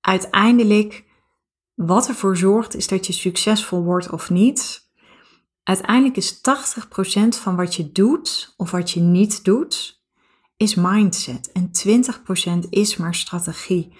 uiteindelijk, 0.00 1.04
wat 1.74 2.08
ervoor 2.08 2.36
zorgt, 2.36 2.74
is 2.74 2.88
dat 2.88 3.06
je 3.06 3.12
succesvol 3.12 3.82
wordt 3.82 4.10
of 4.10 4.30
niet. 4.30 4.90
Uiteindelijk 5.62 6.16
is 6.16 6.36
80% 6.36 6.40
van 7.28 7.56
wat 7.56 7.74
je 7.74 7.92
doet 7.92 8.54
of 8.56 8.70
wat 8.70 8.90
je 8.90 9.00
niet 9.00 9.44
doet, 9.44 10.01
is 10.62 10.74
mindset. 10.74 11.52
En 11.52 11.70
20% 12.66 12.68
is 12.68 12.96
maar 12.96 13.14
strategie. 13.14 13.92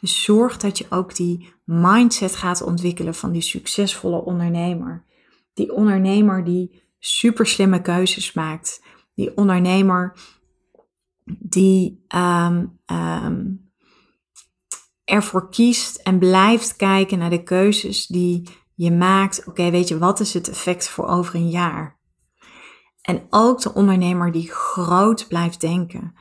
Dus 0.00 0.22
zorg 0.24 0.56
dat 0.56 0.78
je 0.78 0.86
ook 0.90 1.16
die 1.16 1.52
mindset 1.64 2.36
gaat 2.36 2.62
ontwikkelen 2.62 3.14
van 3.14 3.32
die 3.32 3.42
succesvolle 3.42 4.24
ondernemer. 4.24 5.04
Die 5.54 5.72
ondernemer 5.72 6.44
die 6.44 6.82
super 6.98 7.46
slimme 7.46 7.80
keuzes 7.80 8.32
maakt 8.32 8.80
die 9.18 9.36
ondernemer 9.36 10.14
die 11.24 12.04
um, 12.14 12.78
um, 12.86 13.70
ervoor 15.04 15.50
kiest 15.50 15.96
en 15.96 16.18
blijft 16.18 16.76
kijken 16.76 17.18
naar 17.18 17.30
de 17.30 17.42
keuzes 17.42 18.06
die 18.06 18.48
je 18.74 18.90
maakt. 18.90 19.46
Oké, 19.46 19.70
weet 19.70 19.88
je, 19.88 19.98
wat 19.98 20.20
is 20.20 20.34
het 20.34 20.48
effect 20.48 20.88
voor 20.88 21.06
over 21.06 21.34
een 21.34 21.50
jaar? 21.50 21.97
En 23.08 23.26
ook 23.30 23.60
de 23.60 23.74
ondernemer 23.74 24.32
die 24.32 24.50
groot 24.50 25.28
blijft 25.28 25.60
denken. 25.60 26.14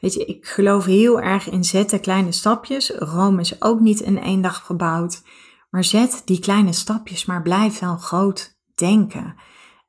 Weet 0.00 0.14
je, 0.14 0.24
ik 0.24 0.46
geloof 0.46 0.84
heel 0.84 1.20
erg 1.20 1.50
in 1.50 1.64
zetten 1.64 2.00
kleine 2.00 2.32
stapjes. 2.32 2.90
Rome 2.90 3.40
is 3.40 3.62
ook 3.62 3.80
niet 3.80 4.00
in 4.00 4.22
één 4.22 4.42
dag 4.42 4.66
gebouwd. 4.66 5.22
Maar 5.70 5.84
zet 5.84 6.22
die 6.24 6.40
kleine 6.40 6.72
stapjes, 6.72 7.24
maar 7.24 7.42
blijf 7.42 7.78
wel 7.78 7.96
groot 7.96 8.58
denken. 8.74 9.34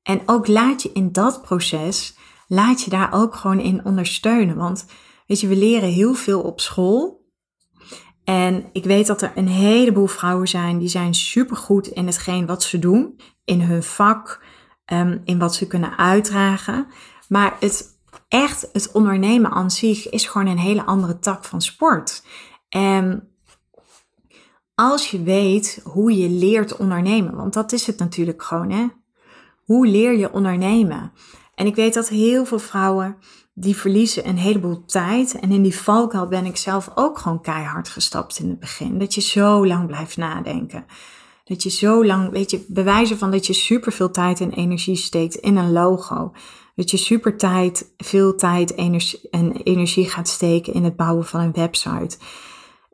En 0.03 0.21
ook 0.25 0.47
laat 0.47 0.81
je 0.81 0.91
in 0.93 1.11
dat 1.11 1.41
proces 1.41 2.17
laat 2.47 2.81
je 2.81 2.89
daar 2.89 3.13
ook 3.13 3.35
gewoon 3.35 3.59
in 3.59 3.85
ondersteunen. 3.85 4.55
Want 4.55 4.85
weet 5.27 5.39
je, 5.39 5.47
we 5.47 5.55
leren 5.55 5.89
heel 5.89 6.13
veel 6.13 6.41
op 6.41 6.59
school. 6.59 7.23
En 8.23 8.69
ik 8.71 8.83
weet 8.83 9.07
dat 9.07 9.21
er 9.21 9.31
een 9.35 9.47
heleboel 9.47 10.07
vrouwen 10.07 10.47
zijn 10.47 10.77
die 10.77 10.87
zijn 10.87 11.13
supergoed 11.13 11.87
in 11.87 12.05
hetgeen 12.05 12.45
wat 12.45 12.63
ze 12.63 12.79
doen, 12.79 13.19
in 13.45 13.61
hun 13.61 13.83
vak, 13.83 14.43
um, 14.93 15.21
in 15.23 15.39
wat 15.39 15.55
ze 15.55 15.67
kunnen 15.67 15.97
uitdragen. 15.97 16.87
Maar 17.27 17.57
het 17.59 17.99
echt, 18.27 18.69
het 18.73 18.91
ondernemen 18.91 19.51
aan 19.51 19.71
zich 19.71 20.09
is 20.09 20.25
gewoon 20.25 20.47
een 20.47 20.57
hele 20.57 20.85
andere 20.85 21.19
tak 21.19 21.43
van 21.43 21.61
sport. 21.61 22.23
En 22.69 23.29
als 24.75 25.11
je 25.11 25.23
weet 25.23 25.81
hoe 25.83 26.17
je 26.17 26.29
leert 26.29 26.77
ondernemen, 26.77 27.35
want 27.35 27.53
dat 27.53 27.71
is 27.71 27.87
het 27.87 27.99
natuurlijk 27.99 28.43
gewoon, 28.43 28.71
hè? 28.71 28.87
Hoe 29.63 29.87
leer 29.87 30.17
je 30.17 30.31
ondernemen? 30.31 31.11
En 31.55 31.65
ik 31.65 31.75
weet 31.75 31.93
dat 31.93 32.09
heel 32.09 32.45
veel 32.45 32.59
vrouwen 32.59 33.17
die 33.53 33.75
verliezen 33.75 34.27
een 34.27 34.37
heleboel 34.37 34.85
tijd. 34.85 35.39
En 35.39 35.51
in 35.51 35.61
die 35.61 35.75
valkuil 35.75 36.27
ben 36.27 36.45
ik 36.45 36.57
zelf 36.57 36.91
ook 36.95 37.17
gewoon 37.17 37.41
keihard 37.41 37.89
gestapt 37.89 38.39
in 38.39 38.49
het 38.49 38.59
begin. 38.59 38.99
Dat 38.99 39.13
je 39.13 39.21
zo 39.21 39.67
lang 39.67 39.87
blijft 39.87 40.17
nadenken. 40.17 40.85
Dat 41.45 41.63
je 41.63 41.69
zo 41.69 42.05
lang, 42.05 42.29
weet 42.31 42.51
je, 42.51 42.65
bewijzen 42.67 43.17
van 43.17 43.31
dat 43.31 43.45
je 43.45 43.53
superveel 43.53 44.11
tijd 44.11 44.39
en 44.39 44.51
energie 44.51 44.95
steekt 44.95 45.35
in 45.35 45.57
een 45.57 45.71
logo. 45.71 46.31
dat 46.75 46.91
je 46.91 46.97
super 46.97 47.37
tijd, 47.37 47.93
veel 47.97 48.35
tijd 48.35 48.77
energie, 48.77 49.29
en 49.29 49.51
energie 49.63 50.09
gaat 50.09 50.27
steken 50.27 50.73
in 50.73 50.83
het 50.83 50.95
bouwen 50.95 51.25
van 51.25 51.39
een 51.39 51.51
website. 51.51 52.17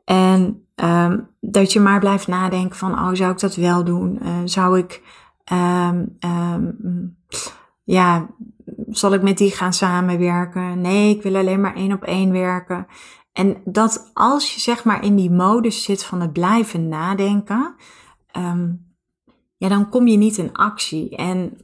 En 0.04 0.66
ehm, 0.74 1.18
dat 1.40 1.72
je 1.72 1.80
maar 1.80 2.00
blijft 2.00 2.26
nadenken 2.26 2.76
van, 2.76 2.92
oh, 2.92 3.10
zou 3.12 3.32
ik 3.32 3.38
dat 3.38 3.54
wel 3.54 3.84
doen? 3.84 4.18
Uh, 4.22 4.28
zou 4.44 4.78
ik, 4.78 5.02
um, 5.52 6.16
um, 6.20 7.16
ja, 7.84 8.26
zal 8.88 9.12
ik 9.12 9.22
met 9.22 9.38
die 9.38 9.50
gaan 9.50 9.72
samenwerken? 9.72 10.80
Nee, 10.80 11.16
ik 11.16 11.22
wil 11.22 11.36
alleen 11.36 11.60
maar 11.60 11.74
één 11.74 11.92
op 11.92 12.02
één 12.02 12.32
werken. 12.32 12.86
En 13.32 13.56
dat 13.64 14.10
als 14.14 14.54
je 14.54 14.60
zeg 14.60 14.84
maar 14.84 15.04
in 15.04 15.16
die 15.16 15.30
modus 15.30 15.82
zit 15.82 16.04
van 16.04 16.20
het 16.20 16.32
blijven 16.32 16.88
nadenken, 16.88 17.74
ja, 19.56 19.68
dan 19.68 19.88
kom 19.88 20.06
je 20.06 20.16
niet 20.16 20.36
in 20.36 20.52
actie. 20.52 21.16
En 21.16 21.58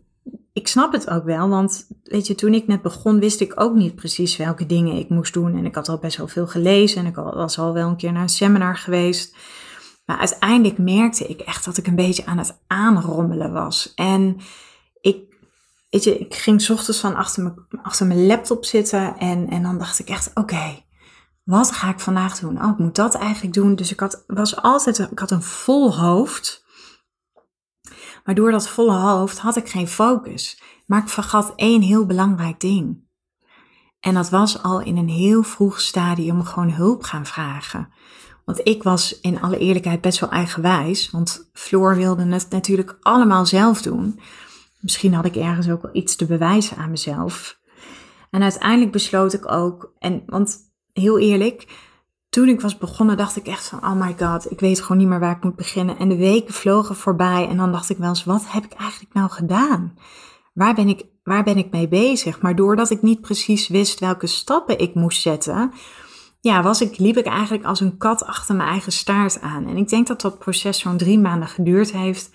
ik 0.53 0.69
snap 0.69 0.93
het 0.93 1.11
ook 1.11 1.25
wel, 1.25 1.49
want 1.49 1.87
weet 2.03 2.27
je, 2.27 2.35
toen 2.35 2.55
ik 2.55 2.67
net 2.67 2.83
begon, 2.83 3.19
wist 3.19 3.41
ik 3.41 3.61
ook 3.61 3.75
niet 3.75 3.95
precies 3.95 4.37
welke 4.37 4.67
dingen 4.67 4.97
ik 4.97 5.09
moest 5.09 5.33
doen. 5.33 5.57
En 5.57 5.65
ik 5.65 5.75
had 5.75 5.89
al 5.89 5.99
best 5.99 6.17
wel 6.17 6.29
veel 6.29 6.47
gelezen 6.47 7.01
en 7.01 7.07
ik 7.07 7.15
was 7.15 7.59
al 7.59 7.73
wel 7.73 7.89
een 7.89 7.97
keer 7.97 8.13
naar 8.13 8.23
een 8.23 8.29
seminar 8.29 8.77
geweest. 8.77 9.37
Maar 10.05 10.19
uiteindelijk 10.19 10.79
merkte 10.79 11.27
ik 11.27 11.41
echt 11.41 11.65
dat 11.65 11.77
ik 11.77 11.87
een 11.87 11.95
beetje 11.95 12.27
aan 12.27 12.39
het 12.39 12.59
aanrommelen 12.67 13.53
was. 13.53 13.93
En 13.95 14.37
ik, 15.01 15.17
weet 15.91 16.05
je, 16.05 16.19
ik 16.19 16.35
ging 16.35 16.71
ochtends 16.71 17.01
van 17.01 17.15
achter 17.15 17.43
mijn, 17.43 17.83
achter 17.83 18.07
mijn 18.07 18.27
laptop 18.27 18.65
zitten 18.65 19.17
en, 19.19 19.49
en 19.49 19.63
dan 19.63 19.79
dacht 19.79 19.99
ik 19.99 20.09
echt, 20.09 20.31
oké, 20.35 20.83
wat 21.49 21.73
ga 21.73 21.89
ik 21.89 22.01
vandaag 22.01 22.39
doen? 22.39 22.63
Oh, 22.63 22.71
ik 22.71 22.79
moet 22.79 22.95
dat 22.95 23.15
eigenlijk 23.15 23.55
doen. 23.55 23.75
Dus 23.75 23.93
ik 23.93 24.01
had, 24.01 24.25
was 24.27 24.57
altijd, 24.57 24.99
ik 24.99 25.19
had 25.19 25.31
een 25.31 25.43
vol 25.43 25.99
hoofd. 25.99 26.65
Maar 28.25 28.35
door 28.35 28.51
dat 28.51 28.69
volle 28.69 28.93
hoofd 28.93 29.39
had 29.39 29.57
ik 29.57 29.69
geen 29.69 29.89
focus. 29.89 30.63
Maar 30.87 31.03
ik 31.03 31.09
vergat 31.09 31.53
één 31.57 31.83
heel 31.83 32.07
belangrijk 32.07 32.61
ding. 32.61 33.07
En 34.01 34.15
dat 34.15 34.29
was 34.31 34.63
al 34.63 34.81
in 34.81 34.97
een 34.97 35.09
heel 35.09 35.43
vroeg 35.43 35.81
stadium 35.81 36.45
gewoon 36.45 36.71
hulp 36.71 37.03
gaan 37.03 37.27
vragen. 37.27 37.93
Want 38.45 38.61
ik 38.67 38.83
was 38.83 39.21
in 39.21 39.41
alle 39.41 39.59
eerlijkheid 39.59 40.01
best 40.01 40.21
wel 40.21 40.31
eigenwijs. 40.31 41.11
Want 41.11 41.51
Floor 41.53 41.97
wilde 41.97 42.27
het 42.27 42.51
natuurlijk 42.51 42.99
allemaal 43.01 43.47
zelf 43.47 43.83
doen. 43.83 44.21
Misschien 44.81 45.15
had 45.15 45.25
ik 45.25 45.37
ergens 45.37 45.69
ook 45.69 45.83
wel 45.83 45.95
iets 45.97 46.17
te 46.17 46.27
bewijzen 46.27 46.77
aan 46.77 46.91
mezelf. 46.91 47.59
En 48.31 48.43
uiteindelijk 48.43 48.93
besloot 48.93 49.33
ik 49.33 49.53
ook, 49.53 49.93
en 49.99 50.23
want 50.27 50.68
heel 50.99 51.19
eerlijk, 51.19 51.67
toen 52.31 52.49
ik 52.49 52.61
was 52.61 52.79
begonnen, 52.79 53.17
dacht 53.17 53.37
ik 53.37 53.47
echt 53.47 53.69
van, 53.69 53.79
oh 53.79 53.93
my 53.93 54.15
god, 54.19 54.51
ik 54.51 54.61
weet 54.61 54.81
gewoon 54.81 54.99
niet 54.99 55.09
meer 55.09 55.21
waar 55.21 55.37
ik 55.37 55.45
moet 55.45 55.57
beginnen. 55.57 55.99
En 55.99 56.09
de 56.09 56.17
weken 56.17 56.55
vlogen 56.55 56.97
voorbij 56.97 57.49
en 57.49 57.57
dan 57.57 57.73
dacht 57.73 57.91
ik 57.91 57.99
wel 57.99 58.09
eens, 58.09 58.25
wat 58.25 58.45
heb 58.47 58.65
ik 58.65 58.73
eigenlijk 58.73 59.15
nou 59.15 59.31
gedaan? 59.31 59.99
Waar 60.55 60.75
ben 60.75 60.89
ik, 60.89 61.05
waar 61.23 61.45
ben 61.45 61.57
ik 61.57 61.71
mee 61.71 61.89
bezig? 61.89 62.41
Maar 62.41 62.57
doordat 62.57 62.91
ik 62.91 63.03
niet 63.03 63.21
precies 63.21 63.69
wist 63.69 64.01
welke 64.01 64.27
stappen 64.27 64.79
ik 64.79 64.95
moest 64.95 65.21
zetten, 65.21 65.73
ja, 66.41 66.63
was 66.63 66.81
ik, 66.81 66.99
liep 66.99 67.17
ik 67.17 67.27
eigenlijk 67.27 67.65
als 67.65 67.81
een 67.81 67.97
kat 67.97 68.25
achter 68.25 68.55
mijn 68.55 68.69
eigen 68.69 68.93
staart 68.93 69.41
aan. 69.41 69.67
En 69.67 69.77
ik 69.77 69.89
denk 69.89 70.07
dat 70.07 70.21
dat 70.21 70.39
proces 70.39 70.79
zo'n 70.79 70.97
drie 70.97 71.19
maanden 71.19 71.49
geduurd 71.49 71.93
heeft. 71.93 72.31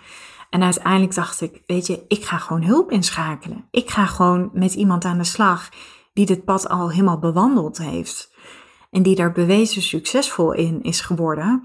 En 0.50 0.64
uiteindelijk 0.64 1.16
dacht 1.16 1.42
ik, 1.42 1.62
weet 1.66 1.88
je, 1.88 2.06
ik 2.08 2.26
ga 2.26 2.38
gewoon 2.38 2.64
hulp 2.64 2.92
inschakelen. 2.92 3.68
Ik 3.72 3.90
ga 3.90 4.06
gewoon 4.06 4.50
met 4.54 4.74
iemand 4.74 5.06
aan 5.06 5.18
de 5.18 5.24
slag 5.24 5.70
die 6.14 6.26
dit 6.26 6.44
pad 6.46 6.70
al 6.70 6.92
helemaal 6.92 7.20
bewandeld 7.20 7.78
heeft 7.78 8.33
en 8.94 9.04
die 9.04 9.16
daar 9.16 9.32
bewezen 9.32 9.82
succesvol 9.82 10.52
in 10.52 10.84
is 10.84 11.02
geworden. 11.02 11.64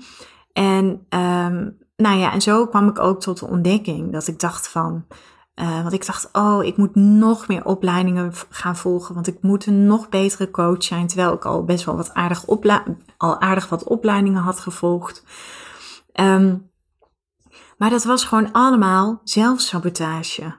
En 0.53 0.85
um, 1.09 1.79
nou 1.97 2.19
ja, 2.19 2.33
en 2.33 2.41
zo 2.41 2.67
kwam 2.67 2.89
ik 2.89 2.99
ook 2.99 3.21
tot 3.21 3.39
de 3.39 3.47
ontdekking 3.47 4.13
dat 4.13 4.27
ik 4.27 4.41
dacht 4.41 4.69
van, 4.69 5.05
uh, 5.55 5.81
want 5.81 5.93
ik 5.93 6.07
dacht, 6.07 6.29
oh, 6.33 6.65
ik 6.65 6.77
moet 6.77 6.95
nog 6.95 7.49
meer 7.49 7.65
opleidingen 7.65 8.33
gaan 8.49 8.77
volgen, 8.77 9.15
want 9.15 9.27
ik 9.27 9.43
moet 9.43 9.67
een 9.67 9.87
nog 9.87 10.09
betere 10.09 10.51
coach 10.51 10.83
zijn, 10.83 11.07
terwijl 11.07 11.33
ik 11.33 11.45
al 11.45 11.65
best 11.65 11.85
wel 11.85 11.97
wat 11.97 12.15
aardig, 12.15 12.45
al 13.17 13.41
aardig 13.41 13.69
wat 13.69 13.85
opleidingen 13.85 14.43
had 14.43 14.61
gevolgd. 14.61 15.25
Um, 16.15 16.71
maar 17.79 17.91
dat 17.91 18.05
was 18.05 18.25
gewoon 18.25 18.53
allemaal 18.53 19.21
zelfsabotage. 19.25 20.55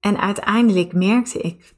En 0.00 0.18
uiteindelijk 0.18 0.92
merkte 0.92 1.38
ik 1.38 1.73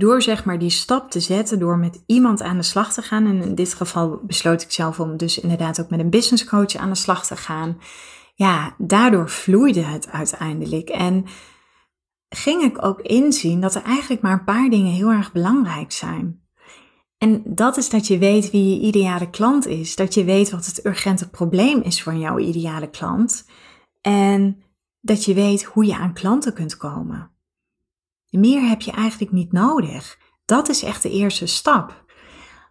door 0.00 0.22
zeg 0.22 0.44
maar 0.44 0.58
die 0.58 0.70
stap 0.70 1.10
te 1.10 1.20
zetten, 1.20 1.58
door 1.58 1.78
met 1.78 2.02
iemand 2.06 2.42
aan 2.42 2.56
de 2.56 2.62
slag 2.62 2.92
te 2.92 3.02
gaan. 3.02 3.26
En 3.26 3.42
in 3.42 3.54
dit 3.54 3.74
geval 3.74 4.20
besloot 4.22 4.62
ik 4.62 4.72
zelf 4.72 5.00
om 5.00 5.16
dus 5.16 5.40
inderdaad 5.40 5.80
ook 5.80 5.90
met 5.90 6.00
een 6.00 6.10
business 6.10 6.44
coach 6.44 6.76
aan 6.76 6.88
de 6.88 6.94
slag 6.94 7.26
te 7.26 7.36
gaan. 7.36 7.78
Ja, 8.34 8.74
daardoor 8.78 9.28
vloeide 9.28 9.82
het 9.82 10.08
uiteindelijk. 10.08 10.88
En 10.88 11.24
ging 12.28 12.62
ik 12.62 12.84
ook 12.84 13.00
inzien 13.00 13.60
dat 13.60 13.74
er 13.74 13.82
eigenlijk 13.82 14.22
maar 14.22 14.32
een 14.32 14.44
paar 14.44 14.68
dingen 14.68 14.92
heel 14.92 15.10
erg 15.10 15.32
belangrijk 15.32 15.92
zijn. 15.92 16.40
En 17.18 17.42
dat 17.44 17.76
is 17.76 17.90
dat 17.90 18.06
je 18.06 18.18
weet 18.18 18.50
wie 18.50 18.74
je 18.74 18.86
ideale 18.86 19.30
klant 19.30 19.66
is. 19.66 19.96
Dat 19.96 20.14
je 20.14 20.24
weet 20.24 20.50
wat 20.50 20.66
het 20.66 20.86
urgente 20.86 21.30
probleem 21.30 21.80
is 21.80 22.02
van 22.02 22.18
jouw 22.18 22.38
ideale 22.38 22.90
klant. 22.90 23.48
En 24.00 24.62
dat 25.00 25.24
je 25.24 25.34
weet 25.34 25.64
hoe 25.64 25.86
je 25.86 25.96
aan 25.96 26.12
klanten 26.12 26.52
kunt 26.52 26.76
komen. 26.76 27.29
Meer 28.30 28.68
heb 28.68 28.80
je 28.80 28.92
eigenlijk 28.92 29.32
niet 29.32 29.52
nodig. 29.52 30.18
Dat 30.44 30.68
is 30.68 30.82
echt 30.82 31.02
de 31.02 31.10
eerste 31.10 31.46
stap. 31.46 32.04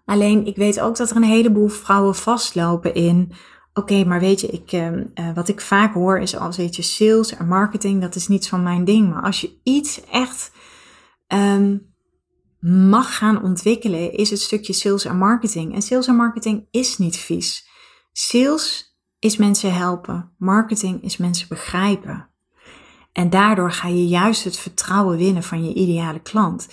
Alleen 0.06 0.46
ik 0.46 0.56
weet 0.56 0.80
ook 0.80 0.98
dat 0.98 1.10
er 1.10 1.16
een 1.16 1.24
heleboel 1.24 1.68
vrouwen 1.68 2.16
vastlopen 2.16 2.94
in. 2.94 3.32
Oké, 3.74 4.04
maar 4.04 4.20
weet 4.20 4.42
je, 4.42 4.48
ik, 4.48 4.72
uh, 4.72 5.34
wat 5.34 5.48
ik 5.48 5.62
vaak 5.62 5.94
hoor 5.94 6.20
is 6.20 6.36
als 6.38 6.58
weet 6.58 6.76
sales 6.76 7.36
en 7.36 7.48
marketing, 7.48 8.02
dat 8.02 8.16
is 8.16 8.28
niets 8.28 8.50
van 8.50 8.64
mijn 8.64 8.86
ding. 8.86 9.14
Maar 9.14 9.24
als 9.24 9.42
je 9.42 9.60
iets 9.64 10.02
echt 10.06 10.52
um, 11.28 11.94
mag 12.60 13.18
gaan 13.18 13.44
ontwikkelen, 13.44 14.14
is 14.14 14.30
het 14.30 14.40
stukje 14.40 14.74
sales 14.74 15.06
en 15.06 15.18
marketing. 15.18 15.74
En 15.74 15.82
sales 15.82 16.08
en 16.08 16.16
marketing 16.16 16.68
is 16.72 16.98
niet 16.98 17.18
vies. 17.18 17.68
Sales 18.12 18.98
is 19.20 19.38
mensen 19.38 19.74
helpen, 19.74 20.32
marketing 20.38 21.04
is 21.04 21.18
mensen 21.18 21.48
begrijpen. 21.48 22.30
En 23.20 23.30
daardoor 23.30 23.72
ga 23.72 23.88
je 23.88 24.08
juist 24.08 24.44
het 24.44 24.58
vertrouwen 24.58 25.18
winnen 25.18 25.44
van 25.44 25.64
je 25.64 25.74
ideale 25.74 26.20
klant. 26.20 26.68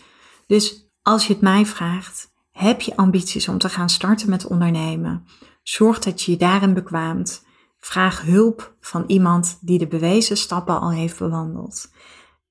Dus 0.47 0.91
als 1.03 1.27
je 1.27 1.33
het 1.33 1.43
mij 1.43 1.67
vraagt, 1.67 2.31
heb 2.51 2.81
je 2.81 2.97
ambities 2.97 3.49
om 3.49 3.59
te 3.59 3.69
gaan 3.69 3.89
starten 3.89 4.31
met 4.31 4.47
ondernemen? 4.47 5.25
Zorg 5.63 5.99
dat 5.99 6.23
je 6.23 6.31
je 6.31 6.37
daarin 6.37 6.75
bekwaamt. 6.75 7.45
Vraag 7.79 8.23
hulp 8.23 8.77
van 8.81 9.05
iemand 9.07 9.59
die 9.61 9.79
de 9.79 9.87
bewezen 9.87 10.37
stappen 10.37 10.81
al 10.81 10.91
heeft 10.91 11.19
bewandeld. 11.19 11.91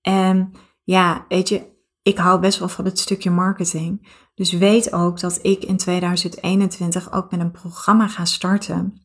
En 0.02 0.52
ja, 0.84 1.26
weet 1.28 1.50
je, 1.50 1.66
ik 2.02 2.18
hou 2.18 2.40
best 2.40 2.60
wel 2.60 2.70
van 2.70 2.86
het 2.86 3.00
stukje 3.00 3.30
marketing. 3.30 4.08
Dus 4.34 4.52
weet 4.52 4.94
ook 4.94 5.20
dat 5.20 5.40
ik 5.42 5.64
in 5.64 5.78
2021 5.78 7.12
ook 7.14 7.32
met 7.32 7.40
een 7.40 7.52
programma 7.52 8.08
ga 8.08 8.26
starten 8.26 9.05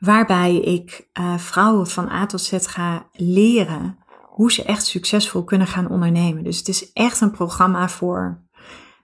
waarbij 0.00 0.56
ik 0.56 1.08
uh, 1.20 1.38
vrouwen 1.38 1.86
van 1.86 2.08
A 2.08 2.26
tot 2.26 2.40
Z 2.40 2.66
ga 2.66 3.08
leren 3.12 3.98
hoe 4.28 4.52
ze 4.52 4.64
echt 4.64 4.86
succesvol 4.86 5.44
kunnen 5.44 5.66
gaan 5.66 5.88
ondernemen. 5.88 6.44
Dus 6.44 6.58
het 6.58 6.68
is 6.68 6.92
echt 6.92 7.20
een 7.20 7.30
programma 7.30 7.88
voor 7.88 8.42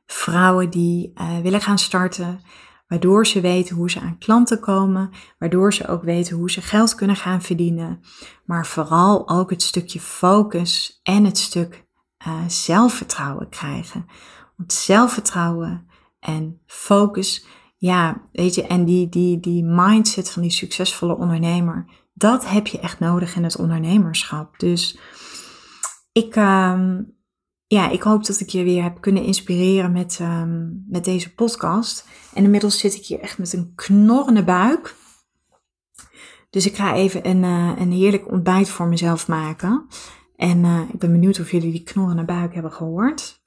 vrouwen 0.07 0.71
die 0.71 1.13
uh, 1.15 1.39
willen 1.39 1.61
gaan 1.61 1.79
starten, 1.79 2.41
waardoor 2.87 3.27
ze 3.27 3.41
weten 3.41 3.77
hoe 3.77 3.91
ze 3.91 4.01
aan 4.01 4.19
klanten 4.19 4.61
komen, 4.61 5.11
waardoor 5.39 5.75
ze 5.75 5.89
ook 5.89 6.03
weten 6.03 6.37
hoe 6.37 6.51
ze 6.51 6.63
geld 6.63 6.95
kunnen 6.95 7.17
gaan 7.17 7.43
verdienen, 7.43 8.01
maar 8.45 8.67
vooral 8.67 9.29
ook 9.29 9.51
het 9.51 9.63
stukje 9.63 10.01
focus 10.01 11.01
en 11.03 11.25
het 11.25 11.39
stuk 11.39 11.87
uh, 12.27 12.35
zelfvertrouwen 12.47 13.49
krijgen. 13.49 14.07
Want 14.57 14.73
zelfvertrouwen 14.73 15.87
en 16.21 16.61
focus 16.67 17.47
ja, 17.77 18.29
weet 18.33 18.55
je, 18.55 18.67
en 18.67 18.85
die, 18.85 19.09
die, 19.09 19.41
die 19.41 19.65
mindset 19.65 20.31
van 20.31 20.43
die 20.43 20.51
succesvolle 20.51 21.17
ondernemer, 21.17 21.87
dat 22.13 22.49
heb 22.49 22.67
je 22.67 22.81
echt 22.81 22.99
nodig 22.99 23.37
in 23.37 23.45
het 23.45 23.57
ondernemerschap. 23.57 24.59
Dus 24.59 24.99
ik, 26.13 26.37
um, 26.37 27.15
ja, 27.67 27.91
ik 27.91 28.03
hoop 28.03 28.27
dat 28.27 28.41
ik 28.41 28.49
je 28.49 28.65
weer 28.65 28.83
heb 28.83 29.01
kunnen 29.01 29.23
inspireren 29.23 29.93
met, 29.93 30.19
um, 30.21 30.85
met 30.89 31.05
deze 31.05 31.35
podcast. 31.35 32.09
En 32.35 32.45
inmiddels 32.45 32.79
zit 32.79 32.95
ik 32.95 33.07
hier 33.07 33.21
echt 33.21 33.39
met 33.39 33.53
een 33.53 33.73
knorrende 33.75 34.45
buik. 34.45 34.95
Dus 36.51 36.67
ik 36.67 36.77
ga 36.77 36.95
even 36.95 37.29
een, 37.29 37.43
uh, 37.43 37.73
een 37.79 37.93
heerlijk 37.93 38.31
ontbijt 38.31 38.69
voor 38.69 38.87
mezelf 38.87 39.29
maken. 39.29 39.87
En 40.37 40.65
uh, 40.65 40.81
ik 40.93 40.99
ben 40.99 41.13
benieuwd 41.13 41.41
of 41.41 41.51
jullie 41.51 41.73
die 41.73 41.83
knorrende 41.83 42.25
buik 42.25 42.55
hebben 42.55 42.73
gehoord. 42.73 43.43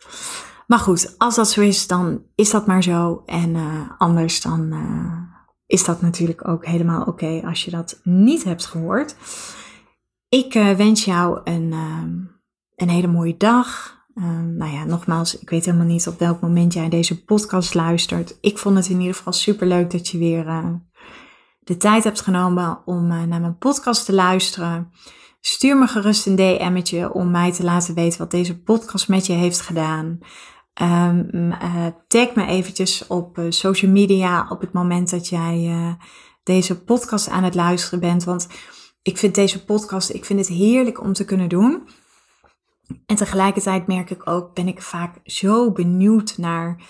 Maar 0.69 0.79
goed, 0.79 1.15
als 1.17 1.35
dat 1.35 1.49
zo 1.49 1.61
is, 1.61 1.87
dan 1.87 2.23
is 2.35 2.49
dat 2.49 2.67
maar 2.67 2.83
zo. 2.83 3.23
En 3.25 3.55
uh, 3.55 3.89
anders 3.97 4.41
dan 4.41 4.73
uh, 4.73 5.21
is 5.65 5.85
dat 5.85 6.01
natuurlijk 6.01 6.47
ook 6.47 6.65
helemaal 6.65 7.03
oké 7.03 7.41
als 7.45 7.65
je 7.65 7.71
dat 7.71 7.99
niet 8.03 8.43
hebt 8.43 8.65
gehoord. 8.65 9.15
Ik 10.27 10.55
uh, 10.55 10.71
wens 10.71 11.05
jou 11.05 11.41
een, 11.43 11.71
een 12.75 12.89
hele 12.89 13.07
mooie 13.07 13.37
dag. 13.37 13.97
nou 14.57 14.71
ja, 14.71 14.83
nogmaals, 14.83 15.39
ik 15.39 15.49
weet 15.49 15.65
helemaal 15.65 15.85
niet 15.85 16.07
op 16.07 16.19
welk 16.19 16.41
moment 16.41 16.73
jij 16.73 16.89
deze 16.89 17.23
podcast 17.23 17.73
luistert. 17.73 18.37
Ik 18.41 18.57
vond 18.57 18.75
het 18.75 18.89
in 18.89 18.99
ieder 18.99 19.15
geval 19.15 19.33
super 19.33 19.67
leuk 19.67 19.91
dat 19.91 20.07
je 20.07 20.17
weer 20.17 20.45
de 21.59 21.77
tijd 21.77 22.03
hebt 22.03 22.21
genomen 22.21 22.81
om 22.85 23.07
naar 23.07 23.41
mijn 23.41 23.57
podcast 23.57 24.05
te 24.05 24.13
luisteren. 24.13 24.91
Stuur 25.41 25.77
me 25.77 25.87
gerust 25.87 26.25
een 26.25 26.35
DM'tje 26.35 27.13
om 27.13 27.31
mij 27.31 27.51
te 27.51 27.63
laten 27.63 27.93
weten 27.93 28.19
wat 28.19 28.31
deze 28.31 28.61
podcast 28.61 29.07
met 29.07 29.25
je 29.25 29.33
heeft 29.33 29.61
gedaan. 29.61 30.19
Um, 30.81 31.53
tag 32.07 32.35
me 32.35 32.45
eventjes 32.45 33.07
op 33.07 33.37
uh, 33.37 33.45
social 33.49 33.91
media 33.91 34.47
op 34.49 34.61
het 34.61 34.73
moment 34.73 35.09
dat 35.09 35.27
jij 35.27 35.65
uh, 35.65 35.93
deze 36.43 36.83
podcast 36.83 37.29
aan 37.29 37.43
het 37.43 37.55
luisteren 37.55 37.99
bent. 37.99 38.23
Want 38.23 38.47
ik 39.01 39.17
vind 39.17 39.35
deze 39.35 39.65
podcast, 39.65 40.09
ik 40.09 40.25
vind 40.25 40.39
het 40.39 40.47
heerlijk 40.47 41.01
om 41.01 41.13
te 41.13 41.25
kunnen 41.25 41.49
doen. 41.49 41.87
En 43.05 43.15
tegelijkertijd 43.15 43.87
merk 43.87 44.09
ik 44.09 44.29
ook, 44.29 44.53
ben 44.53 44.67
ik 44.67 44.81
vaak 44.81 45.19
zo 45.23 45.71
benieuwd 45.71 46.37
naar 46.37 46.81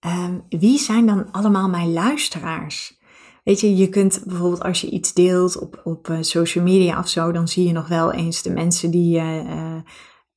um, 0.00 0.44
wie 0.48 0.78
zijn 0.78 1.06
dan 1.06 1.30
allemaal 1.30 1.68
mijn 1.68 1.92
luisteraars? 1.92 2.98
Weet 3.42 3.60
je, 3.60 3.76
je 3.76 3.88
kunt 3.88 4.22
bijvoorbeeld 4.26 4.62
als 4.62 4.80
je 4.80 4.90
iets 4.90 5.12
deelt 5.12 5.58
op, 5.58 5.80
op 5.84 6.08
uh, 6.08 6.18
social 6.20 6.64
media 6.64 6.98
of 6.98 7.08
zo, 7.08 7.32
dan 7.32 7.48
zie 7.48 7.66
je 7.66 7.72
nog 7.72 7.88
wel 7.88 8.12
eens 8.12 8.42
de 8.42 8.50
mensen 8.50 8.90
die. 8.90 9.20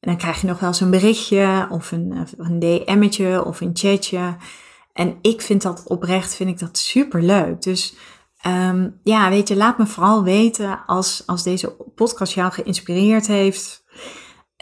Dan 0.07 0.17
krijg 0.17 0.41
je 0.41 0.47
nog 0.47 0.59
wel 0.59 0.69
eens 0.69 0.79
een 0.79 0.89
berichtje 0.89 1.67
of 1.69 1.91
een, 1.91 2.27
een 2.37 2.59
DM'tje 2.59 3.45
of 3.45 3.61
een 3.61 3.71
chatje. 3.73 4.35
En 4.93 5.17
ik 5.21 5.41
vind 5.41 5.61
dat 5.61 5.83
oprecht, 5.87 6.35
vind 6.35 6.49
ik 6.49 6.59
dat 6.59 6.77
super 6.77 7.21
leuk. 7.21 7.61
Dus 7.61 7.95
um, 8.47 8.99
ja, 9.03 9.29
weet 9.29 9.47
je, 9.47 9.55
laat 9.55 9.77
me 9.77 9.85
vooral 9.85 10.23
weten 10.23 10.79
als, 10.85 11.23
als 11.25 11.43
deze 11.43 11.75
podcast 11.95 12.33
jou 12.33 12.51
geïnspireerd 12.51 13.27
heeft. 13.27 13.83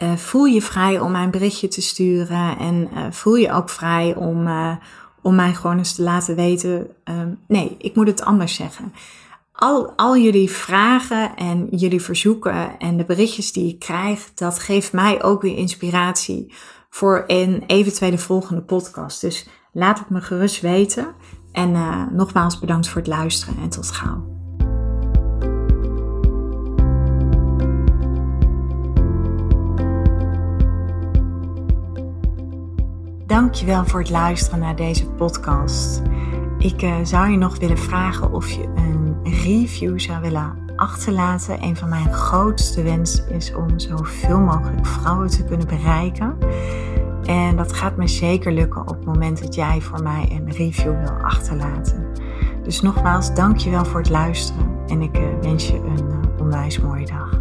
Uh, 0.02 0.16
voel 0.16 0.44
je 0.44 0.62
vrij 0.62 1.00
om 1.00 1.10
mij 1.10 1.22
een 1.22 1.30
berichtje 1.30 1.68
te 1.68 1.82
sturen 1.82 2.58
en 2.58 2.88
uh, 2.94 3.10
voel 3.10 3.34
je 3.34 3.52
ook 3.52 3.70
vrij 3.70 4.14
om, 4.14 4.46
uh, 4.46 4.76
om 5.22 5.34
mij 5.34 5.54
gewoon 5.54 5.78
eens 5.78 5.94
te 5.94 6.02
laten 6.02 6.36
weten. 6.36 6.88
Um, 7.04 7.38
nee, 7.48 7.76
ik 7.78 7.94
moet 7.94 8.06
het 8.06 8.22
anders 8.22 8.54
zeggen. 8.54 8.92
Al, 9.56 9.92
al 9.96 10.16
jullie 10.16 10.50
vragen 10.50 11.36
en 11.36 11.66
jullie 11.70 12.02
verzoeken 12.02 12.78
en 12.78 12.96
de 12.96 13.04
berichtjes 13.04 13.52
die 13.52 13.68
ik 13.68 13.78
krijg, 13.78 14.30
dat 14.34 14.58
geeft 14.58 14.92
mij 14.92 15.22
ook 15.22 15.42
weer 15.42 15.56
inspiratie 15.56 16.52
voor 16.90 17.24
een 17.26 17.64
eventuele 17.66 18.18
volgende 18.18 18.62
podcast. 18.62 19.20
Dus 19.20 19.48
laat 19.72 19.98
het 19.98 20.10
me 20.10 20.20
gerust 20.20 20.60
weten. 20.60 21.14
En 21.52 21.72
nogmaals 22.12 22.58
bedankt 22.58 22.88
voor 22.88 23.00
het 23.00 23.10
luisteren 23.10 23.56
en 23.62 23.68
tot 23.68 23.90
gauw. 23.90 24.34
Dankjewel 33.26 33.84
voor 33.84 34.00
het 34.00 34.10
luisteren 34.10 34.58
naar 34.58 34.76
deze 34.76 35.06
podcast. 35.06 36.02
Ik 36.58 36.82
uh, 36.82 36.96
zou 37.02 37.30
je 37.30 37.36
nog 37.36 37.58
willen 37.58 37.78
vragen 37.78 38.32
of 38.32 38.50
je 38.50 38.62
een 38.62 39.05
review 39.30 39.98
zou 39.98 40.20
willen 40.20 40.58
achterlaten. 40.76 41.62
Een 41.62 41.76
van 41.76 41.88
mijn 41.88 42.12
grootste 42.12 42.82
wensen 42.82 43.30
is 43.30 43.54
om 43.54 43.78
zoveel 43.78 44.40
mogelijk 44.40 44.86
vrouwen 44.86 45.28
te 45.28 45.44
kunnen 45.44 45.66
bereiken. 45.66 46.36
En 47.24 47.56
dat 47.56 47.72
gaat 47.72 47.96
me 47.96 48.08
zeker 48.08 48.52
lukken 48.52 48.80
op 48.80 48.96
het 48.96 49.04
moment 49.04 49.42
dat 49.42 49.54
jij 49.54 49.80
voor 49.80 50.02
mij 50.02 50.28
een 50.30 50.52
review 50.52 51.00
wil 51.00 51.16
achterlaten. 51.22 52.06
Dus 52.62 52.80
nogmaals, 52.80 53.34
dankjewel 53.34 53.84
voor 53.84 54.00
het 54.00 54.10
luisteren 54.10 54.66
en 54.86 55.02
ik 55.02 55.18
uh, 55.18 55.24
wens 55.42 55.68
je 55.68 55.76
een 55.76 56.08
uh, 56.08 56.40
onwijs 56.40 56.80
mooie 56.80 57.06
dag. 57.06 57.35